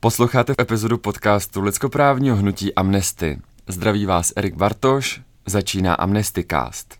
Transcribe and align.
Posloucháte 0.00 0.54
epizodu 0.60 0.98
podcastu 0.98 1.60
lidskoprávního 1.60 2.36
hnutí 2.36 2.74
Amnesty. 2.74 3.40
Zdraví 3.66 4.06
vás 4.06 4.32
Erik 4.36 4.54
Bartoš, 4.54 5.20
začíná 5.46 5.94
Amnestycast. 5.94 6.94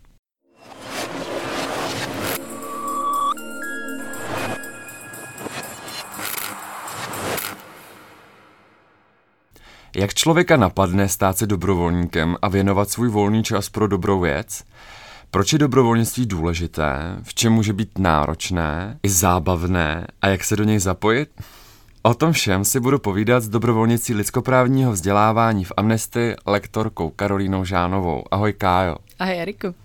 Jak 9.95 10.13
člověka 10.13 10.57
napadne 10.57 11.09
stát 11.09 11.37
se 11.37 11.47
dobrovolníkem 11.47 12.37
a 12.41 12.49
věnovat 12.49 12.89
svůj 12.89 13.09
volný 13.09 13.43
čas 13.43 13.69
pro 13.69 13.87
dobrou 13.87 14.19
věc? 14.19 14.63
Proč 15.31 15.53
je 15.53 15.59
dobrovolnictví 15.59 16.25
důležité? 16.25 17.17
V 17.23 17.33
čem 17.33 17.53
může 17.53 17.73
být 17.73 17.97
náročné? 17.97 18.99
I 19.03 19.09
zábavné? 19.09 20.07
A 20.21 20.27
jak 20.27 20.43
se 20.43 20.55
do 20.55 20.63
něj 20.63 20.79
zapojit? 20.79 21.29
O 22.01 22.13
tom 22.13 22.31
všem 22.31 22.65
si 22.65 22.79
budu 22.79 22.99
povídat 22.99 23.43
s 23.43 23.49
dobrovolnicí 23.49 24.13
lidskoprávního 24.13 24.91
vzdělávání 24.91 25.65
v 25.65 25.71
Amnesty 25.77 26.35
lektorkou 26.45 27.09
Karolínou 27.09 27.65
Žánovou. 27.65 28.23
Ahoj 28.31 28.53
Kájo. 28.53 28.95
Ahoj 29.19 29.39
Eriku. 29.39 29.75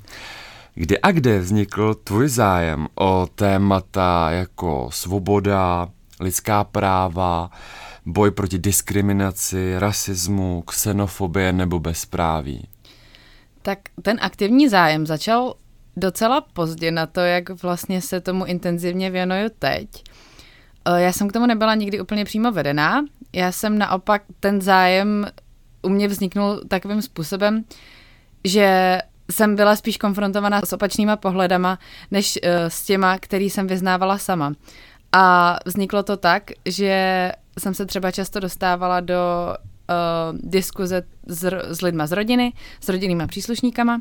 Kde 0.75 0.99
a 1.03 1.13
kde 1.13 1.39
vznikl 1.39 1.95
tvůj 1.95 2.29
zájem 2.29 2.87
o 2.95 3.29
témata 3.35 4.31
jako 4.31 4.89
svoboda, 4.93 5.89
lidská 6.21 6.65
práva, 6.65 7.51
boj 8.07 8.31
proti 8.31 8.59
diskriminaci, 8.59 9.79
rasismu, 9.79 10.63
xenofobie 10.63 11.53
nebo 11.53 11.81
bezpráví? 11.81 12.69
Tak 13.63 13.79
ten 14.03 14.19
aktivní 14.21 14.69
zájem 14.69 15.07
začal 15.07 15.55
docela 15.97 16.41
pozdě 16.41 16.91
na 16.91 17.07
to, 17.07 17.21
jak 17.21 17.63
vlastně 17.63 18.01
se 18.01 18.21
tomu 18.21 18.45
intenzivně 18.45 19.11
věnuju 19.11 19.51
teď. 19.59 19.89
Eh, 20.89 21.03
já 21.03 21.13
jsem 21.13 21.29
k 21.29 21.33
tomu 21.33 21.47
nebyla 21.47 21.75
nikdy 21.75 22.01
úplně 22.01 22.25
přímo 22.25 22.53
vedená. 22.53 23.05
Já 23.33 23.53
jsem 23.53 23.79
naopak 23.79 24.23
ten 24.41 24.63
zájem 24.63 25.27
u 25.83 25.89
mě 25.89 26.09
vzniknul 26.09 26.61
takovým 26.69 27.03
způsobem, 27.03 27.65
že 28.45 28.99
jsem 29.31 29.57
byla 29.57 29.77
spíš 29.77 29.97
konfrontovaná 29.97 30.61
s 30.65 30.73
opačnýma 30.73 31.17
pohledama, 31.17 31.79
než 32.11 32.39
uh, 32.43 32.51
s 32.69 32.85
těma, 32.85 33.19
který 33.19 33.51
jsem 33.51 33.67
vyznávala 33.67 34.19
sama. 34.19 34.53
A 35.13 35.57
vzniklo 35.67 36.03
to 36.03 36.17
tak, 36.17 36.51
že 36.65 37.33
jsem 37.59 37.75
se 37.75 37.87
třeba 37.87 38.11
často 38.11 38.41
dostávala 38.41 39.01
do 39.01 39.17
uh, 39.89 40.39
diskuze 40.51 41.03
s, 41.27 41.45
s 41.69 41.81
lidma 41.81 42.07
z 42.07 42.13
rodiny, 42.13 42.53
s 42.81 42.89
rodinnýma 42.89 43.27
příslušníkama, 43.27 44.01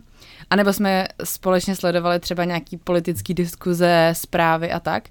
anebo 0.49 0.73
jsme 0.73 1.07
společně 1.23 1.75
sledovali 1.75 2.19
třeba 2.19 2.43
nějaký 2.43 2.77
politický 2.77 3.33
diskuze, 3.33 4.09
zprávy 4.13 4.71
a 4.71 4.79
tak. 4.79 5.09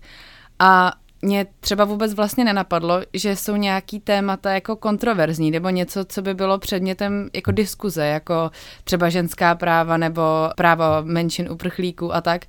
A 0.59 0.93
mě 1.23 1.47
třeba 1.61 1.85
vůbec 1.85 2.15
vlastně 2.15 2.45
nenapadlo, 2.45 3.01
že 3.15 3.37
jsou 3.37 3.57
nějaký 3.57 4.01
témata 4.01 4.53
jako 4.53 4.77
kontroverzní 4.77 5.51
nebo 5.51 5.69
něco, 5.69 6.05
co 6.05 6.23
by 6.23 6.35
bylo 6.35 6.59
předmětem 6.59 7.31
jako 7.35 7.53
diskuze, 7.53 8.07
jako 8.07 8.51
třeba 8.85 9.09
ženská 9.09 9.55
práva 9.55 9.97
nebo 9.97 10.23
práva 10.57 11.01
menšin 11.01 11.51
uprchlíků 11.51 12.15
a 12.15 12.21
tak. 12.21 12.45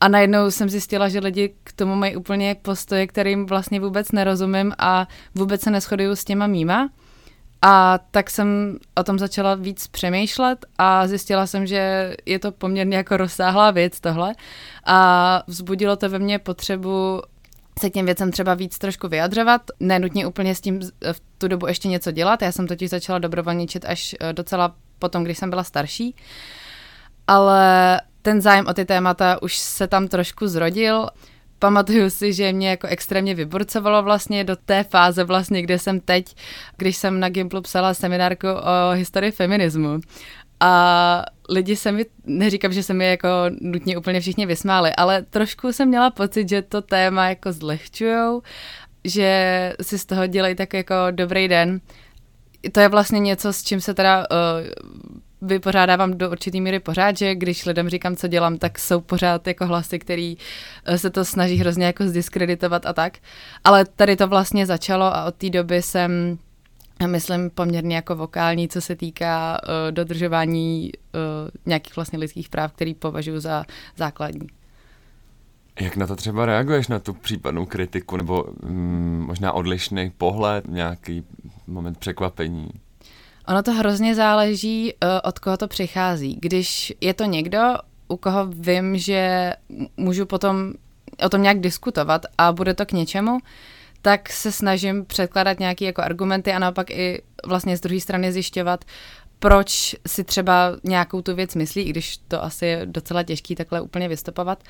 A 0.00 0.08
najednou 0.08 0.50
jsem 0.50 0.68
zjistila, 0.68 1.08
že 1.08 1.18
lidi 1.18 1.54
k 1.64 1.72
tomu 1.72 1.94
mají 1.94 2.16
úplně 2.16 2.56
postoje, 2.62 3.06
kterým 3.06 3.46
vlastně 3.46 3.80
vůbec 3.80 4.12
nerozumím 4.12 4.72
a 4.78 5.08
vůbec 5.34 5.60
se 5.60 5.70
neschoduju 5.70 6.16
s 6.16 6.24
těma 6.24 6.46
mýma. 6.46 6.88
A 7.62 7.98
tak 8.10 8.30
jsem 8.30 8.78
o 8.96 9.02
tom 9.02 9.18
začala 9.18 9.54
víc 9.54 9.86
přemýšlet 9.86 10.66
a 10.78 11.06
zjistila 11.06 11.46
jsem, 11.46 11.66
že 11.66 12.14
je 12.26 12.38
to 12.38 12.52
poměrně 12.52 12.96
jako 12.96 13.16
rozsáhlá 13.16 13.70
věc 13.70 14.00
tohle. 14.00 14.34
A 14.86 15.42
vzbudilo 15.46 15.96
to 15.96 16.08
ve 16.08 16.18
mně 16.18 16.38
potřebu 16.38 17.22
se 17.80 17.90
těm 17.90 18.06
věcem 18.06 18.32
třeba 18.32 18.54
víc 18.54 18.78
trošku 18.78 19.08
vyjadřovat, 19.08 19.62
nenutně 19.80 20.26
úplně 20.26 20.54
s 20.54 20.60
tím 20.60 20.80
v 21.12 21.20
tu 21.38 21.48
dobu 21.48 21.66
ještě 21.66 21.88
něco 21.88 22.10
dělat. 22.10 22.42
Já 22.42 22.52
jsem 22.52 22.66
totiž 22.66 22.90
začala 22.90 23.18
dobrovolničit 23.18 23.84
až 23.84 24.16
eh, 24.20 24.32
docela 24.32 24.74
potom, 24.98 25.24
když 25.24 25.38
jsem 25.38 25.50
byla 25.50 25.64
starší. 25.64 26.14
Ale 27.26 28.00
ten 28.22 28.40
zájem 28.40 28.66
o 28.66 28.74
ty 28.74 28.84
témata 28.84 29.42
už 29.42 29.58
se 29.58 29.88
tam 29.88 30.08
trošku 30.08 30.48
zrodil. 30.48 31.08
Pamatuju 31.58 32.10
si, 32.10 32.32
že 32.32 32.52
mě 32.52 32.70
jako 32.70 32.86
extrémně 32.86 33.34
vyburcovalo 33.34 34.02
vlastně 34.02 34.44
do 34.44 34.56
té 34.56 34.84
fáze 34.84 35.24
vlastně, 35.24 35.62
kde 35.62 35.78
jsem 35.78 36.00
teď, 36.00 36.36
když 36.76 36.96
jsem 36.96 37.20
na 37.20 37.28
Gimplu 37.28 37.62
psala 37.62 37.94
seminárku 37.94 38.46
o 38.48 38.92
historii 38.92 39.30
feminismu. 39.30 40.00
A 40.60 41.24
lidi 41.50 41.76
se 41.76 41.92
mi, 41.92 42.06
neříkám, 42.24 42.72
že 42.72 42.82
se 42.82 42.94
mi 42.94 43.10
jako 43.10 43.28
nutně 43.60 43.98
úplně 43.98 44.20
všichni 44.20 44.46
vysmáli, 44.46 44.92
ale 44.94 45.22
trošku 45.22 45.72
jsem 45.72 45.88
měla 45.88 46.10
pocit, 46.10 46.48
že 46.48 46.62
to 46.62 46.82
téma 46.82 47.28
jako 47.28 47.52
zlehčujou, 47.52 48.42
že 49.04 49.72
si 49.82 49.98
z 49.98 50.06
toho 50.06 50.26
dělají 50.26 50.54
tak 50.54 50.74
jako 50.74 50.94
dobrý 51.10 51.48
den. 51.48 51.80
To 52.72 52.80
je 52.80 52.88
vlastně 52.88 53.20
něco, 53.20 53.52
s 53.52 53.62
čím 53.62 53.80
se 53.80 53.94
teda 53.94 54.18
uh, 54.18 55.46
vypořádávám 55.48 56.18
do 56.18 56.30
určitý 56.30 56.60
míry 56.60 56.80
pořád, 56.80 57.16
že 57.16 57.34
když 57.34 57.66
lidem 57.66 57.88
říkám, 57.88 58.16
co 58.16 58.28
dělám, 58.28 58.58
tak 58.58 58.78
jsou 58.78 59.00
pořád 59.00 59.46
jako 59.46 59.66
hlasy, 59.66 59.98
který 59.98 60.36
uh, 60.88 60.94
se 60.94 61.10
to 61.10 61.24
snaží 61.24 61.56
hrozně 61.56 61.86
jako 61.86 62.08
zdiskreditovat 62.08 62.86
a 62.86 62.92
tak. 62.92 63.18
Ale 63.64 63.84
tady 63.84 64.16
to 64.16 64.28
vlastně 64.28 64.66
začalo 64.66 65.04
a 65.04 65.24
od 65.24 65.34
té 65.34 65.50
doby 65.50 65.82
jsem 65.82 66.38
myslím, 67.06 67.50
poměrně 67.50 67.96
jako 67.96 68.16
vokální, 68.16 68.68
co 68.68 68.80
se 68.80 68.96
týká 68.96 69.60
uh, 69.62 69.92
dodržování 69.92 70.92
uh, 70.92 71.20
nějakých 71.66 71.96
vlastně 71.96 72.18
lidských 72.18 72.48
práv, 72.48 72.72
který 72.72 72.94
považuji 72.94 73.40
za 73.40 73.64
základní. 73.96 74.46
Jak 75.80 75.96
na 75.96 76.06
to 76.06 76.16
třeba 76.16 76.46
reaguješ, 76.46 76.88
na 76.88 76.98
tu 76.98 77.12
případnou 77.12 77.66
kritiku, 77.66 78.16
nebo 78.16 78.44
mm, 78.62 79.24
možná 79.26 79.52
odlišný 79.52 80.12
pohled, 80.18 80.68
nějaký 80.68 81.24
moment 81.66 81.98
překvapení? 81.98 82.68
Ono 83.48 83.62
to 83.62 83.72
hrozně 83.72 84.14
záleží, 84.14 84.92
uh, 84.92 85.08
od 85.24 85.38
koho 85.38 85.56
to 85.56 85.68
přichází. 85.68 86.38
Když 86.40 86.92
je 87.00 87.14
to 87.14 87.24
někdo, 87.24 87.58
u 88.08 88.16
koho 88.16 88.46
vím, 88.46 88.98
že 88.98 89.52
můžu 89.96 90.26
potom 90.26 90.72
o 91.24 91.28
tom 91.28 91.42
nějak 91.42 91.60
diskutovat 91.60 92.26
a 92.38 92.52
bude 92.52 92.74
to 92.74 92.86
k 92.86 92.92
něčemu, 92.92 93.38
tak 94.02 94.30
se 94.30 94.52
snažím 94.52 95.04
předkládat 95.04 95.60
nějaké 95.60 95.84
jako 95.84 96.02
argumenty 96.02 96.52
a 96.52 96.58
naopak 96.58 96.90
i 96.90 97.22
vlastně 97.46 97.76
z 97.76 97.80
druhé 97.80 98.00
strany 98.00 98.32
zjišťovat, 98.32 98.84
proč 99.38 99.96
si 100.06 100.24
třeba 100.24 100.76
nějakou 100.84 101.22
tu 101.22 101.34
věc 101.34 101.54
myslí, 101.54 101.82
i 101.82 101.90
když 101.90 102.16
to 102.16 102.44
asi 102.44 102.66
je 102.66 102.80
docela 102.84 103.22
těžký 103.22 103.54
takhle 103.54 103.80
úplně 103.80 104.08
vystupovat. 104.08 104.62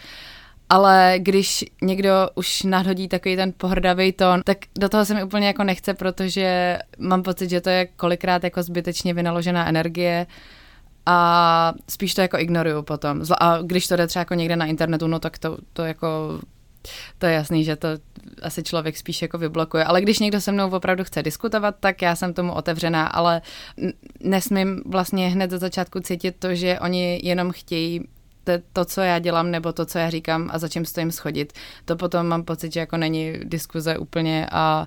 Ale 0.69 1.15
když 1.19 1.65
někdo 1.83 2.11
už 2.35 2.63
nadhodí 2.63 3.09
takový 3.09 3.37
ten 3.37 3.53
pohrdavý 3.57 4.13
tón, 4.13 4.43
tak 4.45 4.59
do 4.79 4.89
toho 4.89 5.05
se 5.05 5.15
mi 5.15 5.25
úplně 5.25 5.47
jako 5.47 5.65
nechce, 5.65 5.95
protože 5.95 6.79
mám 6.99 7.23
pocit, 7.23 7.51
že 7.51 7.61
to 7.61 7.71
je 7.71 7.87
kolikrát 7.87 8.45
jako 8.45 8.63
zbytečně 8.63 9.15
vynaložená 9.15 9.69
energie 9.69 10.27
a 11.07 11.73
spíš 11.89 12.15
to 12.15 12.21
jako 12.21 12.39
ignoruju 12.39 12.83
potom. 12.83 13.23
A 13.41 13.59
když 13.63 13.89
to 13.89 13.97
jde 13.97 14.07
třeba 14.07 14.21
jako 14.21 14.35
někde 14.35 14.57
na 14.57 14.67
internetu, 14.67 15.07
no 15.07 15.19
tak 15.19 15.39
to, 15.39 15.59
to 15.73 15.85
jako 15.85 16.41
to 17.19 17.27
je 17.27 17.33
jasný, 17.33 17.65
že 17.65 17.77
to 17.77 17.89
asi 18.43 18.63
člověk 18.63 18.97
spíš 18.97 19.23
jako 19.23 19.39
vyblokuje. 19.39 19.85
Ale 19.85 20.01
když 20.01 20.19
někdo 20.19 20.41
se 20.41 20.53
mnou 20.53 20.71
opravdu 20.71 21.05
chce 21.05 21.23
diskutovat, 21.23 21.75
tak 21.81 22.03
já 22.03 22.17
jsem 22.17 22.35
tomu 22.35 22.53
otevřená, 22.53 23.07
ale 23.07 23.43
nesmím 24.21 24.83
vlastně 24.87 25.29
hned 25.29 25.51
za 25.51 25.59
začátku 25.59 26.01
cítit 26.01 26.37
to, 26.39 26.55
že 26.55 26.79
oni 26.81 27.21
jenom 27.23 27.53
chtějí 27.53 28.01
to, 28.73 28.85
co 28.85 29.01
já 29.01 29.19
dělám, 29.19 29.51
nebo 29.51 29.73
to, 29.73 29.87
co 29.87 29.99
já 29.99 30.11
říkám 30.11 30.51
a 30.53 30.59
za 30.59 30.69
čím 30.69 30.85
stojím 30.85 31.11
schodit. 31.11 31.53
To 31.85 31.97
potom 31.97 32.27
mám 32.27 32.45
pocit, 32.45 32.73
že 32.73 32.81
jako 32.81 32.97
není 32.97 33.33
diskuze 33.45 33.99
úplně 33.99 34.47
a 34.53 34.87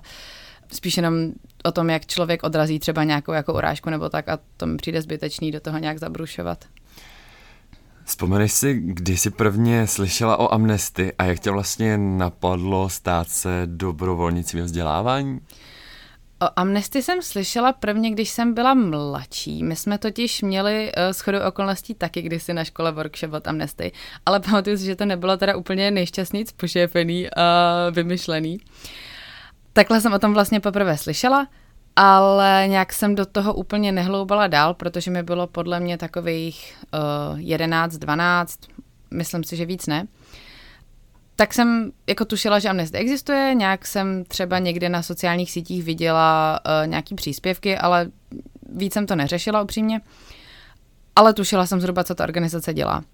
spíš 0.72 0.96
jenom 0.96 1.32
o 1.64 1.72
tom, 1.72 1.90
jak 1.90 2.06
člověk 2.06 2.42
odrazí 2.42 2.78
třeba 2.78 3.04
nějakou 3.04 3.32
jako 3.32 3.54
urážku 3.54 3.90
nebo 3.90 4.08
tak 4.08 4.28
a 4.28 4.38
to 4.56 4.66
mi 4.66 4.76
přijde 4.76 5.02
zbytečný 5.02 5.52
do 5.52 5.60
toho 5.60 5.78
nějak 5.78 5.98
zabrušovat. 5.98 6.64
Vzpomeneš 8.04 8.52
si, 8.52 8.74
kdy 8.74 9.16
jsi 9.16 9.30
prvně 9.30 9.86
slyšela 9.86 10.36
o 10.36 10.54
amnesty 10.54 11.12
a 11.18 11.24
jak 11.24 11.38
tě 11.38 11.50
vlastně 11.50 11.98
napadlo 11.98 12.88
stát 12.88 13.28
se 13.28 13.62
dobrovolnicí 13.66 14.60
vzdělávání? 14.60 15.40
O 16.42 16.46
amnesty 16.56 17.02
jsem 17.02 17.22
slyšela 17.22 17.72
prvně, 17.72 18.10
když 18.10 18.30
jsem 18.30 18.54
byla 18.54 18.74
mladší. 18.74 19.64
My 19.64 19.76
jsme 19.76 19.98
totiž 19.98 20.42
měli 20.42 20.92
uh, 20.96 21.12
schodu 21.12 21.38
okolností 21.48 21.94
taky 21.94 22.22
kdysi 22.22 22.54
na 22.54 22.64
škole 22.64 22.92
workshop 22.92 23.32
od 23.32 23.48
amnesty, 23.48 23.92
ale 24.26 24.40
pamatuju 24.40 24.78
si, 24.78 24.84
že 24.84 24.96
to 24.96 25.04
nebylo 25.04 25.36
teda 25.36 25.56
úplně 25.56 25.90
nejšťastnějc 25.90 26.52
pošéfený 26.52 27.28
a 27.36 27.90
vymyšlený. 27.90 28.58
Takhle 29.72 30.00
jsem 30.00 30.12
o 30.12 30.18
tom 30.18 30.34
vlastně 30.34 30.60
poprvé 30.60 30.98
slyšela 30.98 31.46
ale 31.96 32.64
nějak 32.68 32.92
jsem 32.92 33.14
do 33.14 33.26
toho 33.26 33.54
úplně 33.54 33.92
nehloubala 33.92 34.46
dál, 34.46 34.74
protože 34.74 35.10
mi 35.10 35.22
bylo 35.22 35.46
podle 35.46 35.80
mě 35.80 35.98
takových 35.98 36.74
uh, 37.32 37.40
11, 37.40 37.96
12, 37.96 38.60
myslím 39.10 39.44
si, 39.44 39.56
že 39.56 39.66
víc 39.66 39.86
ne. 39.86 40.06
Tak 41.36 41.54
jsem 41.54 41.92
jako 42.06 42.24
tušila, 42.24 42.58
že 42.58 42.68
Amnesty 42.68 42.98
existuje, 42.98 43.54
nějak 43.54 43.86
jsem 43.86 44.24
třeba 44.24 44.58
někde 44.58 44.88
na 44.88 45.02
sociálních 45.02 45.50
sítích 45.50 45.84
viděla 45.84 46.60
uh, 46.66 46.86
nějaký 46.86 47.14
příspěvky, 47.14 47.78
ale 47.78 48.10
víc 48.72 48.92
jsem 48.92 49.06
to 49.06 49.16
neřešila 49.16 49.62
upřímně. 49.62 50.00
Ale 51.16 51.34
tušila 51.34 51.66
jsem 51.66 51.80
zhruba, 51.80 52.04
co 52.04 52.14
ta 52.14 52.24
organizace 52.24 52.74
dělá. 52.74 53.04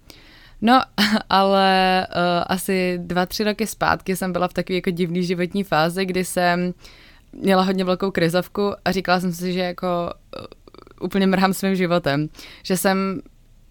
No, 0.61 0.81
ale 1.29 2.07
uh, 2.09 2.43
asi 2.47 2.99
dva, 3.01 3.25
tři 3.25 3.43
roky 3.43 3.67
zpátky 3.67 4.15
jsem 4.15 4.33
byla 4.33 4.47
v 4.47 4.53
takové 4.53 4.75
jako 4.75 4.89
divný 4.89 5.23
životní 5.23 5.63
fázi, 5.63 6.05
kdy 6.05 6.25
jsem 6.25 6.73
měla 7.33 7.63
hodně 7.63 7.83
velkou 7.83 8.11
krizovku 8.11 8.73
a 8.85 8.91
říkala 8.91 9.19
jsem 9.19 9.33
si, 9.33 9.53
že 9.53 9.59
jako 9.59 9.87
uh, 10.39 10.45
úplně 11.01 11.27
mrhám 11.27 11.53
svým 11.53 11.75
životem. 11.75 12.29
Že 12.63 12.77
jsem 12.77 13.21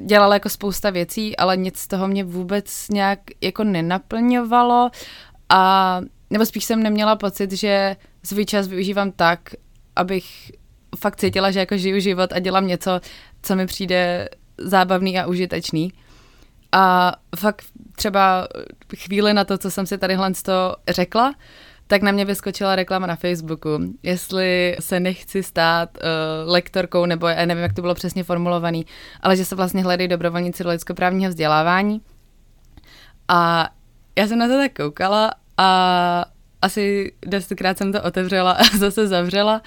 dělala 0.03 0.35
jako 0.35 0.49
spousta 0.49 0.91
věcí, 0.91 1.37
ale 1.37 1.57
nic 1.57 1.79
z 1.79 1.87
toho 1.89 2.09
mě 2.09 2.25
vůbec 2.25 2.89
nějak 2.89 3.19
jako 3.41 3.65
nenaplňovalo 3.65 4.91
a 5.49 6.01
nebo 6.31 6.47
spíš 6.47 6.65
jsem 6.65 6.83
neměla 6.83 7.17
pocit, 7.17 7.53
že 7.53 7.97
svůj 8.25 8.45
čas 8.45 8.69
využívám 8.69 9.13
tak, 9.13 9.41
abych 9.97 10.53
fakt 10.99 11.17
cítila, 11.17 11.51
že 11.51 11.61
jako 11.61 11.77
žiju 11.77 12.01
život 12.01 12.33
a 12.33 12.39
dělám 12.39 12.67
něco, 12.67 13.01
co 13.43 13.57
mi 13.57 13.67
přijde 13.67 14.29
zábavný 14.59 15.19
a 15.19 15.27
užitečný. 15.27 15.93
A 16.73 17.15
fakt 17.37 17.65
třeba 17.97 18.49
chvíli 18.97 19.35
na 19.35 19.45
to, 19.45 19.59
co 19.59 19.71
jsem 19.71 19.87
si 19.87 19.99
tadyhle 19.99 20.33
to 20.45 20.77
řekla, 20.89 21.35
tak 21.91 22.03
na 22.03 22.13
mě 22.13 22.25
vyskočila 22.25 22.77
reklama 22.77 23.07
na 23.07 23.17
Facebooku, 23.17 23.79
jestli 24.03 24.77
se 24.81 25.01
nechci 25.01 25.43
stát 25.43 25.91
uh, 25.97 26.53
lektorkou, 26.53 27.07
nebo 27.07 27.29
já 27.29 27.47
nevím, 27.47 27.63
jak 27.63 27.73
to 27.73 27.83
bylo 27.83 27.95
přesně 27.95 28.25
formulovaný, 28.25 28.87
ale 29.21 29.37
že 29.37 29.45
se 29.45 29.55
vlastně 29.55 29.83
hledají 29.83 30.09
dobrovolníci 30.09 30.65
do 30.65 30.71
lidskoprávního 30.71 31.31
vzdělávání. 31.31 32.01
A 33.29 33.69
já 34.19 34.27
jsem 34.27 34.39
na 34.39 34.49
to 34.49 34.57
tak 34.57 34.73
koukala 34.73 35.31
a 35.57 36.25
asi 36.63 37.13
desetkrát 37.27 37.79
jsem 37.79 37.93
to 37.93 38.03
otevřela 38.03 38.53
a 38.53 38.65
zase 38.79 39.07
zavřela. 39.07 39.63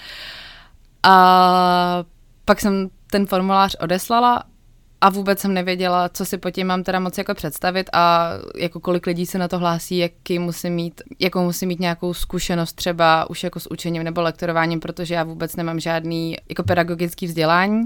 A 1.04 2.04
pak 2.46 2.62
jsem 2.62 2.90
ten 3.12 3.26
formulář 3.26 3.76
odeslala 3.80 4.44
a 5.04 5.10
vůbec 5.10 5.40
jsem 5.40 5.54
nevěděla, 5.54 6.10
co 6.10 6.26
si 6.26 6.38
po 6.38 6.52
tím 6.52 6.68
mám 6.68 6.84
teda 6.84 7.00
moc 7.00 7.18
jako 7.18 7.34
představit 7.34 7.90
a 7.94 8.32
jako 8.58 8.80
kolik 8.80 9.08
lidí 9.08 9.26
se 9.26 9.38
na 9.38 9.48
to 9.48 9.60
hlásí, 9.60 9.98
jaký 9.98 10.40
musí 10.40 10.70
mít, 10.70 11.02
jakou 11.20 11.44
musí 11.44 11.66
mít 11.66 11.80
nějakou 11.80 12.14
zkušenost 12.14 12.74
třeba 12.74 13.30
už 13.30 13.44
jako 13.44 13.60
s 13.60 13.72
učením 13.72 14.04
nebo 14.04 14.22
lektorováním, 14.22 14.80
protože 14.80 15.14
já 15.14 15.24
vůbec 15.24 15.56
nemám 15.56 15.80
žádný 15.80 16.38
jako 16.50 16.64
pedagogický 16.64 17.26
vzdělání. 17.26 17.86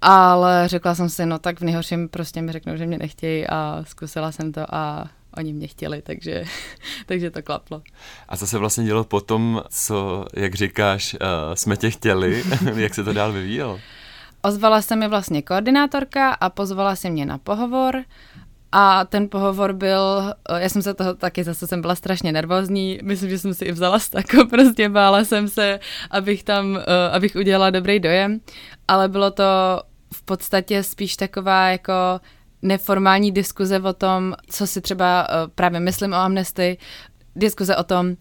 Ale 0.00 0.68
řekla 0.68 0.94
jsem 0.94 1.08
si, 1.08 1.26
no 1.26 1.38
tak 1.38 1.60
v 1.60 1.64
nejhorším 1.64 2.08
prostě 2.08 2.42
mi 2.42 2.52
řeknou, 2.52 2.76
že 2.76 2.86
mě 2.86 2.98
nechtějí 2.98 3.46
a 3.46 3.84
zkusila 3.86 4.32
jsem 4.32 4.52
to 4.52 4.74
a 4.74 5.08
oni 5.36 5.52
mě 5.52 5.66
chtěli, 5.66 6.02
takže, 6.02 6.44
takže 7.06 7.30
to 7.30 7.42
klaplo. 7.42 7.82
A 8.28 8.36
co 8.36 8.46
se 8.46 8.58
vlastně 8.58 8.84
dělo 8.84 9.04
potom, 9.04 9.62
co, 9.70 10.24
jak 10.34 10.54
říkáš, 10.54 11.14
uh, 11.14 11.54
jsme 11.54 11.76
tě 11.76 11.90
chtěli, 11.90 12.44
jak 12.74 12.94
se 12.94 13.04
to 13.04 13.12
dál 13.12 13.32
vyvíjelo? 13.32 13.80
Ozvala 14.46 14.82
se 14.82 14.96
mi 14.96 15.08
vlastně 15.08 15.42
koordinátorka 15.42 16.30
a 16.30 16.50
pozvala 16.50 16.96
si 16.96 17.10
mě 17.10 17.26
na 17.26 17.38
pohovor. 17.38 18.04
A 18.72 19.04
ten 19.04 19.28
pohovor 19.28 19.72
byl, 19.72 20.34
eh, 20.50 20.62
já 20.62 20.68
jsem 20.68 20.82
se 20.82 20.94
toho 20.94 21.14
taky, 21.14 21.44
zase 21.44 21.66
jsem 21.66 21.80
byla 21.80 21.94
strašně 21.94 22.32
nervózní, 22.32 22.98
myslím, 23.02 23.30
že 23.30 23.38
jsem 23.38 23.54
si 23.54 23.64
i 23.64 23.72
vzala 23.72 23.98
stako, 23.98 24.46
prostě 24.50 24.88
bála 24.88 25.24
jsem 25.24 25.48
se, 25.48 25.80
abych 26.10 26.44
tam, 26.44 26.76
eh, 26.76 27.10
abych 27.10 27.36
udělala 27.36 27.70
dobrý 27.70 28.00
dojem, 28.00 28.40
ale 28.88 29.08
bylo 29.08 29.30
to 29.30 29.44
v 30.14 30.22
podstatě 30.22 30.82
spíš 30.82 31.16
taková 31.16 31.68
jako 31.68 31.92
neformální 32.62 33.32
diskuze 33.32 33.80
o 33.80 33.92
tom, 33.92 34.34
co 34.50 34.66
si 34.66 34.80
třeba 34.80 35.26
eh, 35.30 35.34
právě 35.54 35.80
myslím 35.80 36.12
o 36.12 36.16
amnesty, 36.16 36.78
diskuze 37.36 37.76
o 37.76 37.84
tom, 37.84 38.16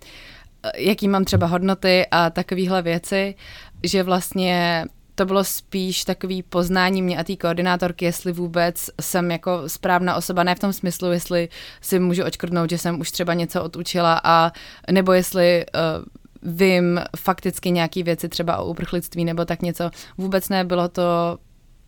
jaký 0.78 1.08
mám 1.08 1.26
třeba 1.26 1.48
hodnoty 1.48 2.06
a 2.12 2.30
takovéhle 2.30 2.82
věci, 2.82 3.36
že 3.84 4.04
vlastně 4.04 4.86
to 5.16 5.26
bylo 5.26 5.44
spíš 5.44 6.06
takový 6.06 6.44
poznání 6.44 7.02
mě 7.02 7.18
a 7.18 7.24
té 7.24 7.36
koordinátorky, 7.36 8.06
jestli 8.06 8.32
vůbec 8.32 8.90
jsem 9.02 9.32
jako 9.32 9.70
správná 9.70 10.16
osoba, 10.16 10.44
ne 10.44 10.56
v 10.56 10.60
tom 10.60 10.74
smyslu, 10.74 11.12
jestli 11.12 11.50
si 11.82 12.00
můžu 12.00 12.24
očkrtnout, 12.24 12.70
že 12.70 12.78
jsem 12.78 13.00
už 13.00 13.12
třeba 13.12 13.34
něco 13.34 13.64
odučila 13.64 14.22
a 14.24 14.52
nebo 14.92 15.14
jestli 15.14 15.66
uh, 15.66 16.54
vím 16.56 17.02
fakticky 17.18 17.72
nějaký 17.72 18.04
věci 18.04 18.30
třeba 18.30 18.58
o 18.58 18.66
uprchlictví 18.66 19.26
nebo 19.26 19.46
tak 19.46 19.62
něco. 19.62 19.92
Vůbec 20.18 20.50
ne, 20.50 20.64
bylo 20.64 20.90
to 20.90 21.38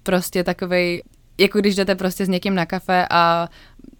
prostě 0.03 0.43
takovej, 0.43 1.03
jako 1.37 1.59
když 1.59 1.75
jdete 1.75 1.95
prostě 1.95 2.25
s 2.25 2.29
někým 2.29 2.55
na 2.55 2.65
kafe 2.65 3.07
a 3.09 3.49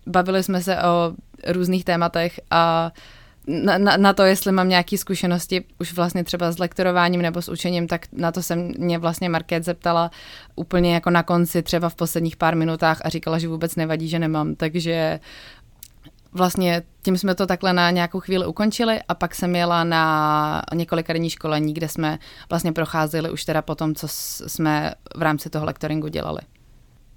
bavili 0.07 0.43
jsme 0.43 0.61
se 0.61 0.77
o 0.77 1.13
různých 1.47 1.85
tématech 1.85 2.39
a 2.51 2.91
uh, 2.91 3.16
na, 3.47 3.77
na, 3.77 3.97
na 3.97 4.13
to, 4.13 4.23
jestli 4.23 4.51
mám 4.51 4.69
nějaké 4.69 4.97
zkušenosti 4.97 5.63
už 5.79 5.93
vlastně 5.93 6.23
třeba 6.23 6.51
s 6.51 6.59
lektorováním 6.59 7.21
nebo 7.21 7.41
s 7.41 7.49
učením, 7.49 7.87
tak 7.87 8.05
na 8.11 8.31
to 8.31 8.43
se 8.43 8.55
mě 8.55 8.97
vlastně 8.97 9.29
Market 9.29 9.63
zeptala 9.63 10.11
úplně 10.55 10.93
jako 10.93 11.09
na 11.09 11.23
konci, 11.23 11.63
třeba 11.63 11.89
v 11.89 11.95
posledních 11.95 12.35
pár 12.35 12.55
minutách 12.55 13.01
a 13.03 13.09
říkala, 13.09 13.39
že 13.39 13.47
vůbec 13.47 13.75
nevadí, 13.75 14.09
že 14.09 14.19
nemám, 14.19 14.55
takže 14.55 15.19
vlastně 16.31 16.83
tím 17.01 17.17
jsme 17.17 17.35
to 17.35 17.47
takhle 17.47 17.73
na 17.73 17.91
nějakou 17.91 18.19
chvíli 18.19 18.45
ukončili 18.45 18.99
a 19.07 19.13
pak 19.13 19.35
jsem 19.35 19.55
jela 19.55 19.83
na 19.83 20.61
několika 20.73 21.13
denní 21.13 21.29
školení, 21.29 21.73
kde 21.73 21.87
jsme 21.89 22.19
vlastně 22.49 22.73
procházeli 22.73 23.31
už 23.31 23.45
teda 23.45 23.61
po 23.61 23.75
tom, 23.75 23.95
co 23.95 24.07
jsme 24.47 24.93
v 25.15 25.21
rámci 25.21 25.49
toho 25.49 25.65
lektoringu 25.65 26.07
dělali. 26.07 26.41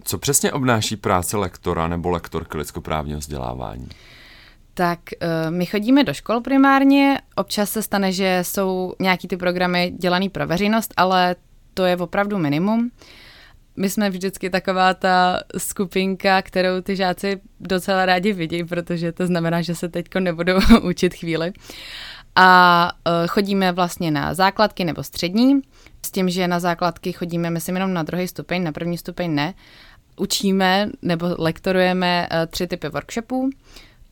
Co 0.04 0.18
přesně 0.18 0.52
obnáší 0.52 0.96
práce 0.96 1.36
lektora 1.36 1.88
nebo 1.88 2.10
lektorky 2.10 2.58
lidskoprávního 2.58 3.18
vzdělávání? 3.18 3.88
Tak 4.74 5.00
uh, 5.22 5.50
my 5.50 5.66
chodíme 5.66 6.04
do 6.04 6.14
škol 6.14 6.40
primárně, 6.40 7.20
občas 7.36 7.70
se 7.70 7.82
stane, 7.82 8.12
že 8.12 8.38
jsou 8.42 8.94
nějaký 9.00 9.28
ty 9.28 9.36
programy 9.36 9.92
dělaný 9.98 10.28
pro 10.28 10.46
veřejnost, 10.46 10.94
ale 10.96 11.36
to 11.74 11.84
je 11.84 11.96
opravdu 11.96 12.38
minimum. 12.38 12.90
My 13.76 13.90
jsme 13.90 14.10
vždycky 14.10 14.50
taková 14.50 14.94
ta 14.94 15.40
skupinka, 15.58 16.42
kterou 16.42 16.80
ty 16.80 16.96
žáci 16.96 17.40
docela 17.60 18.06
rádi 18.06 18.32
vidí, 18.32 18.64
protože 18.64 19.12
to 19.12 19.26
znamená, 19.26 19.62
že 19.62 19.74
se 19.74 19.88
teďko 19.88 20.20
nebudou 20.20 20.58
učit 20.82 21.14
chvíli. 21.14 21.52
A 22.36 22.90
uh, 23.06 23.26
chodíme 23.26 23.72
vlastně 23.72 24.10
na 24.10 24.34
základky 24.34 24.84
nebo 24.84 25.02
střední, 25.02 25.60
s 26.06 26.10
tím, 26.10 26.30
že 26.30 26.48
na 26.48 26.60
základky 26.60 27.12
chodíme, 27.12 27.50
myslím, 27.50 27.74
jenom 27.74 27.92
na 27.92 28.02
druhý 28.02 28.28
stupeň, 28.28 28.62
na 28.62 28.72
první 28.72 28.98
stupeň 28.98 29.34
ne. 29.34 29.54
Učíme 30.16 30.90
nebo 31.02 31.34
lektorujeme 31.38 32.28
uh, 32.30 32.46
tři 32.46 32.66
typy 32.66 32.88
workshopů 32.88 33.50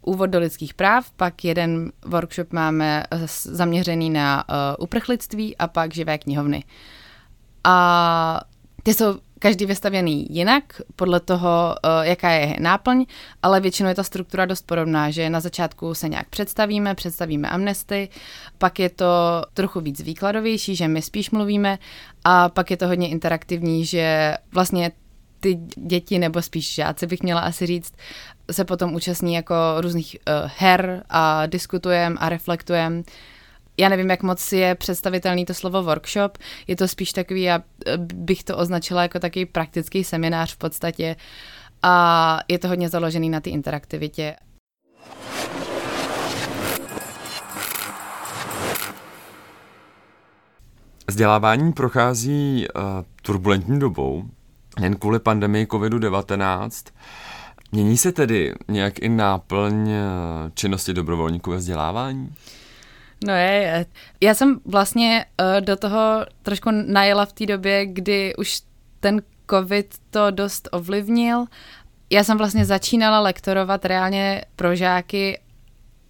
úvod 0.09 0.31
do 0.31 0.39
lidských 0.39 0.75
práv, 0.75 1.11
pak 1.17 1.45
jeden 1.45 1.93
workshop 2.05 2.53
máme 2.53 3.05
eh, 3.11 3.27
zaměřený 3.43 4.11
na 4.11 4.45
uh, 4.49 4.55
uprchlictví 4.85 5.57
a 5.57 5.67
pak 5.67 5.95
živé 5.95 6.19
knihovny. 6.19 6.65
A 7.65 8.41
ty 8.83 8.95
jsou 8.95 9.19
každý 9.39 9.67
vystavěný 9.67 10.27
jinak, 10.31 10.81
podle 10.97 11.21
toho, 11.21 11.75
uh, 11.85 12.07
jaká 12.07 12.31
je 12.31 12.57
náplň, 12.61 13.07
ale 13.43 13.61
většinou 13.61 13.89
je 13.89 13.95
ta 13.95 14.03
struktura 14.03 14.47
dost 14.47 14.67
podobná, 14.67 15.11
že 15.11 15.31
na 15.31 15.41
začátku 15.41 15.95
se 15.95 16.09
nějak 16.09 16.29
představíme, 16.29 16.95
představíme 16.95 17.49
amnesty, 17.49 18.09
pak 18.59 18.79
je 18.79 18.91
to 18.91 19.07
trochu 19.55 19.81
víc 19.81 20.01
výkladovější, 20.01 20.77
že 20.77 20.89
my 20.89 21.03
spíš 21.03 21.31
mluvíme 21.31 21.79
a 22.25 22.49
pak 22.49 22.71
je 22.71 22.77
to 22.77 22.87
hodně 22.89 23.09
interaktivní, 23.09 23.85
že 23.85 24.35
vlastně 24.53 24.93
ty 25.41 25.55
děti, 25.77 26.19
nebo 26.19 26.43
spíš 26.43 26.75
žáci 26.75 27.07
bych 27.07 27.23
měla 27.23 27.41
asi 27.41 27.67
říct, 27.67 27.93
se 28.51 28.65
potom 28.65 28.95
účastní 28.95 29.35
jako 29.35 29.55
různých 29.81 30.17
uh, 30.29 30.51
her 30.59 31.05
a 31.09 31.47
diskutujeme 31.47 32.17
a 32.19 32.29
reflektujeme. 32.29 33.03
Já 33.81 33.89
nevím, 33.89 34.11
jak 34.11 34.23
moc 34.23 34.53
je 34.53 34.75
představitelný 34.75 35.45
to 35.45 35.55
slovo 35.55 35.83
workshop. 35.83 36.39
Je 36.67 36.77
to 36.77 36.89
spíš 36.89 37.13
takový, 37.13 37.43
já 37.43 37.63
eh, 37.87 37.99
bych 37.99 38.45
to 38.45 38.57
označila 38.57 39.03
jako 39.03 39.19
takový 39.19 39.47
praktický 39.47 40.05
seminář 40.05 40.55
v 40.55 40.57
podstatě. 40.57 41.17
A 41.83 42.39
je 42.49 42.59
to 42.59 42.69
hodně 42.69 42.89
založený 42.89 43.31
na 43.31 43.41
té 43.41 43.51
interaktivitě. 43.51 44.37
Vzdělávání 51.09 51.73
prochází 51.73 52.67
uh, 52.77 52.83
turbulentní 53.23 53.79
dobou, 53.79 54.25
jen 54.81 54.97
kvůli 54.97 55.19
pandemii 55.19 55.67
COVID-19. 55.67 56.93
Mění 57.73 57.97
se 57.97 58.13
tedy 58.13 58.55
nějak 58.69 58.99
i 58.99 59.09
náplň 59.09 59.91
eh, 59.91 60.01
činnosti 60.55 60.95
dobrovolníků 60.95 61.51
ve 61.51 61.57
vzdělávání? 61.57 62.35
No 63.27 63.33
je, 63.33 63.87
já 64.21 64.35
jsem 64.35 64.61
vlastně 64.65 65.25
uh, 65.41 65.61
do 65.61 65.77
toho 65.77 66.27
trošku 66.43 66.71
najela 66.71 67.27
v 67.27 67.33
té 67.33 67.47
době, 67.47 67.87
kdy 67.87 68.37
už 68.37 68.61
ten 69.01 69.23
covid 69.51 69.95
to 70.11 70.31
dost 70.31 70.69
ovlivnil. 70.73 71.45
Já 72.11 72.25
jsem 72.25 72.39
vlastně 72.39 72.65
začínala 72.65 73.21
lektorovat 73.21 73.85
reálně 73.85 74.45
pro 74.57 74.75
žáky 74.75 75.41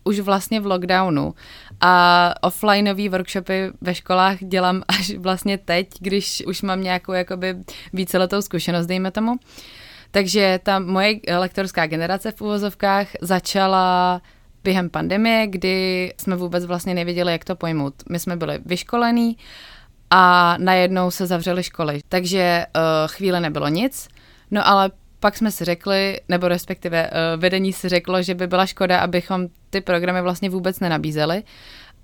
už 0.05 0.21
vlastně 0.21 0.61
v 0.61 0.67
lockdownu 0.67 1.35
a 1.81 2.35
offlineové 2.40 3.09
workshopy 3.09 3.71
ve 3.81 3.95
školách 3.95 4.37
dělám 4.40 4.83
až 4.88 5.11
vlastně 5.11 5.59
teď, 5.59 5.88
když 6.00 6.43
už 6.47 6.62
mám 6.62 6.83
nějakou 6.83 7.12
jakoby 7.12 7.57
víceletou 7.93 8.43
zkušenost, 8.43 8.87
dejme 8.87 9.11
tomu. 9.11 9.37
Takže 10.11 10.61
ta 10.62 10.78
moje 10.78 11.21
lektorská 11.37 11.87
generace 11.87 12.33
v 12.33 12.40
úvozovkách 12.40 13.07
začala 13.21 14.23
během 14.64 14.90
pandemie, 14.90 15.47
kdy 15.47 16.12
jsme 16.21 16.37
vůbec 16.37 16.64
vlastně 16.64 16.95
nevěděli, 16.95 17.33
jak 17.33 17.45
to 17.45 17.57
pojmout. 17.57 17.95
My 18.11 18.19
jsme 18.19 18.37
byli 18.37 18.59
vyškolení 18.67 19.37
a 20.11 20.55
najednou 20.59 21.11
se 21.11 21.26
zavřely 21.26 21.62
školy, 21.62 22.00
takže 22.09 22.67
uh, 22.76 22.83
chvíle 23.07 23.40
nebylo 23.40 23.69
nic. 23.69 24.09
No 24.50 24.69
ale 24.69 24.90
pak 25.21 25.37
jsme 25.37 25.51
si 25.51 25.65
řekli, 25.65 26.21
nebo 26.29 26.49
respektive 26.49 27.11
uh, 27.11 27.41
vedení 27.41 27.73
si 27.73 27.89
řeklo, 27.89 28.23
že 28.23 28.35
by 28.35 28.47
byla 28.47 28.67
škoda, 28.67 29.01
abychom 29.01 29.47
ty 29.71 29.81
programy 29.81 30.23
vlastně 30.23 30.51
vůbec 30.51 30.81
nenabízeli 30.81 31.43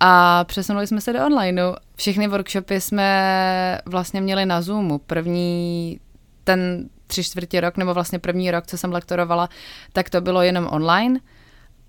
a 0.01 0.45
přesunuli 0.45 0.87
jsme 0.87 1.01
se 1.01 1.13
do 1.13 1.27
onlineu. 1.27 1.73
Všechny 1.97 2.29
workshopy 2.29 2.81
jsme 2.81 3.81
vlastně 3.87 4.21
měli 4.21 4.47
na 4.47 4.63
Zoomu. 4.63 4.99
První 4.99 6.01
ten 6.45 6.89
tři 7.07 7.25
čtvrtě 7.25 7.61
rok, 7.61 7.77
nebo 7.77 7.95
vlastně 7.95 8.19
první 8.19 8.51
rok, 8.51 8.67
co 8.67 8.79
jsem 8.79 8.93
lektorovala, 8.93 9.49
tak 9.93 10.11
to 10.11 10.21
bylo 10.21 10.43
jenom 10.43 10.69
online. 10.71 11.21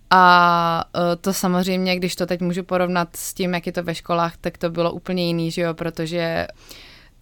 A 0.09 0.85
e, 1.13 1.15
to 1.15 1.33
samozřejmě, 1.33 1.95
když 1.95 2.15
to 2.15 2.25
teď 2.25 2.41
můžu 2.41 2.63
porovnat 2.63 3.15
s 3.15 3.33
tím, 3.33 3.53
jak 3.53 3.65
je 3.65 3.71
to 3.71 3.83
ve 3.83 3.95
školách, 3.95 4.37
tak 4.37 4.57
to 4.57 4.69
bylo 4.69 4.91
úplně 4.91 5.27
jiný, 5.27 5.51
že 5.51 5.61
jo, 5.61 5.73
protože 5.73 6.47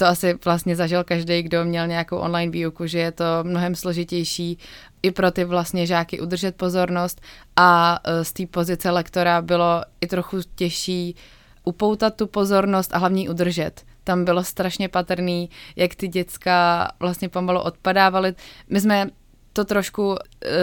to 0.04 0.08
asi 0.10 0.40
vlastně 0.46 0.76
zažil 0.76 1.04
každý, 1.04 1.44
kdo 1.44 1.66
měl 1.66 1.88
nějakou 1.88 2.18
online 2.18 2.52
výuku, 2.52 2.88
že 2.88 3.00
je 3.00 3.12
to 3.12 3.24
mnohem 3.44 3.76
složitější 3.76 4.58
i 5.04 5.12
pro 5.12 5.32
ty 5.32 5.46
vlastně 5.46 5.88
žáky 5.88 6.20
udržet 6.20 6.56
pozornost 6.56 7.22
a 7.56 8.00
e, 8.04 8.26
z 8.26 8.34
té 8.34 8.46
pozice 8.46 8.92
lektora 8.92 9.42
bylo 9.42 9.82
i 10.02 10.08
trochu 10.08 10.38
těžší 10.56 11.16
upoutat 11.64 12.16
tu 12.16 12.28
pozornost 12.28 12.94
a 12.94 12.98
hlavně 12.98 13.30
udržet. 13.30 13.82
Tam 14.04 14.26
bylo 14.26 14.44
strašně 14.44 14.90
patrný, 14.90 15.50
jak 15.76 15.96
ty 15.96 16.08
děcka 16.08 16.88
vlastně 17.00 17.30
pomalu 17.30 17.60
odpadávaly. 17.60 18.34
My 18.70 18.82
jsme 18.82 19.08
to 19.54 19.66
trošku 19.66 20.08
uh, 20.08 20.18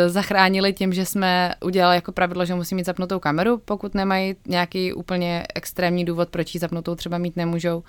zachránili 0.07 0.73
tím, 0.73 0.93
že 0.93 1.07
jsme 1.07 1.55
udělali 1.65 1.97
jako 1.97 2.13
pravidlo, 2.13 2.45
že 2.45 2.55
musí 2.55 2.75
mít 2.75 2.87
zapnutou 2.87 3.19
kameru, 3.19 3.59
pokud 3.59 3.95
nemají 3.95 4.37
nějaký 4.47 4.93
úplně 4.93 5.47
extrémní 5.55 6.05
důvod, 6.05 6.29
proč 6.29 6.55
ji 6.55 6.61
zapnutou 6.61 6.95
třeba 6.95 7.19
mít 7.19 7.37
nemůžou. 7.37 7.83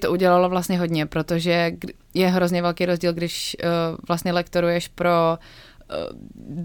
To 0.00 0.12
udělalo 0.12 0.48
vlastně 0.48 0.78
hodně, 0.78 1.06
protože 1.06 1.72
je 2.14 2.28
hrozně 2.28 2.62
velký 2.62 2.86
rozdíl, 2.86 3.12
když 3.12 3.56
uh, 3.64 3.96
vlastně 4.08 4.32
lektoruješ 4.32 4.88
pro 4.88 5.38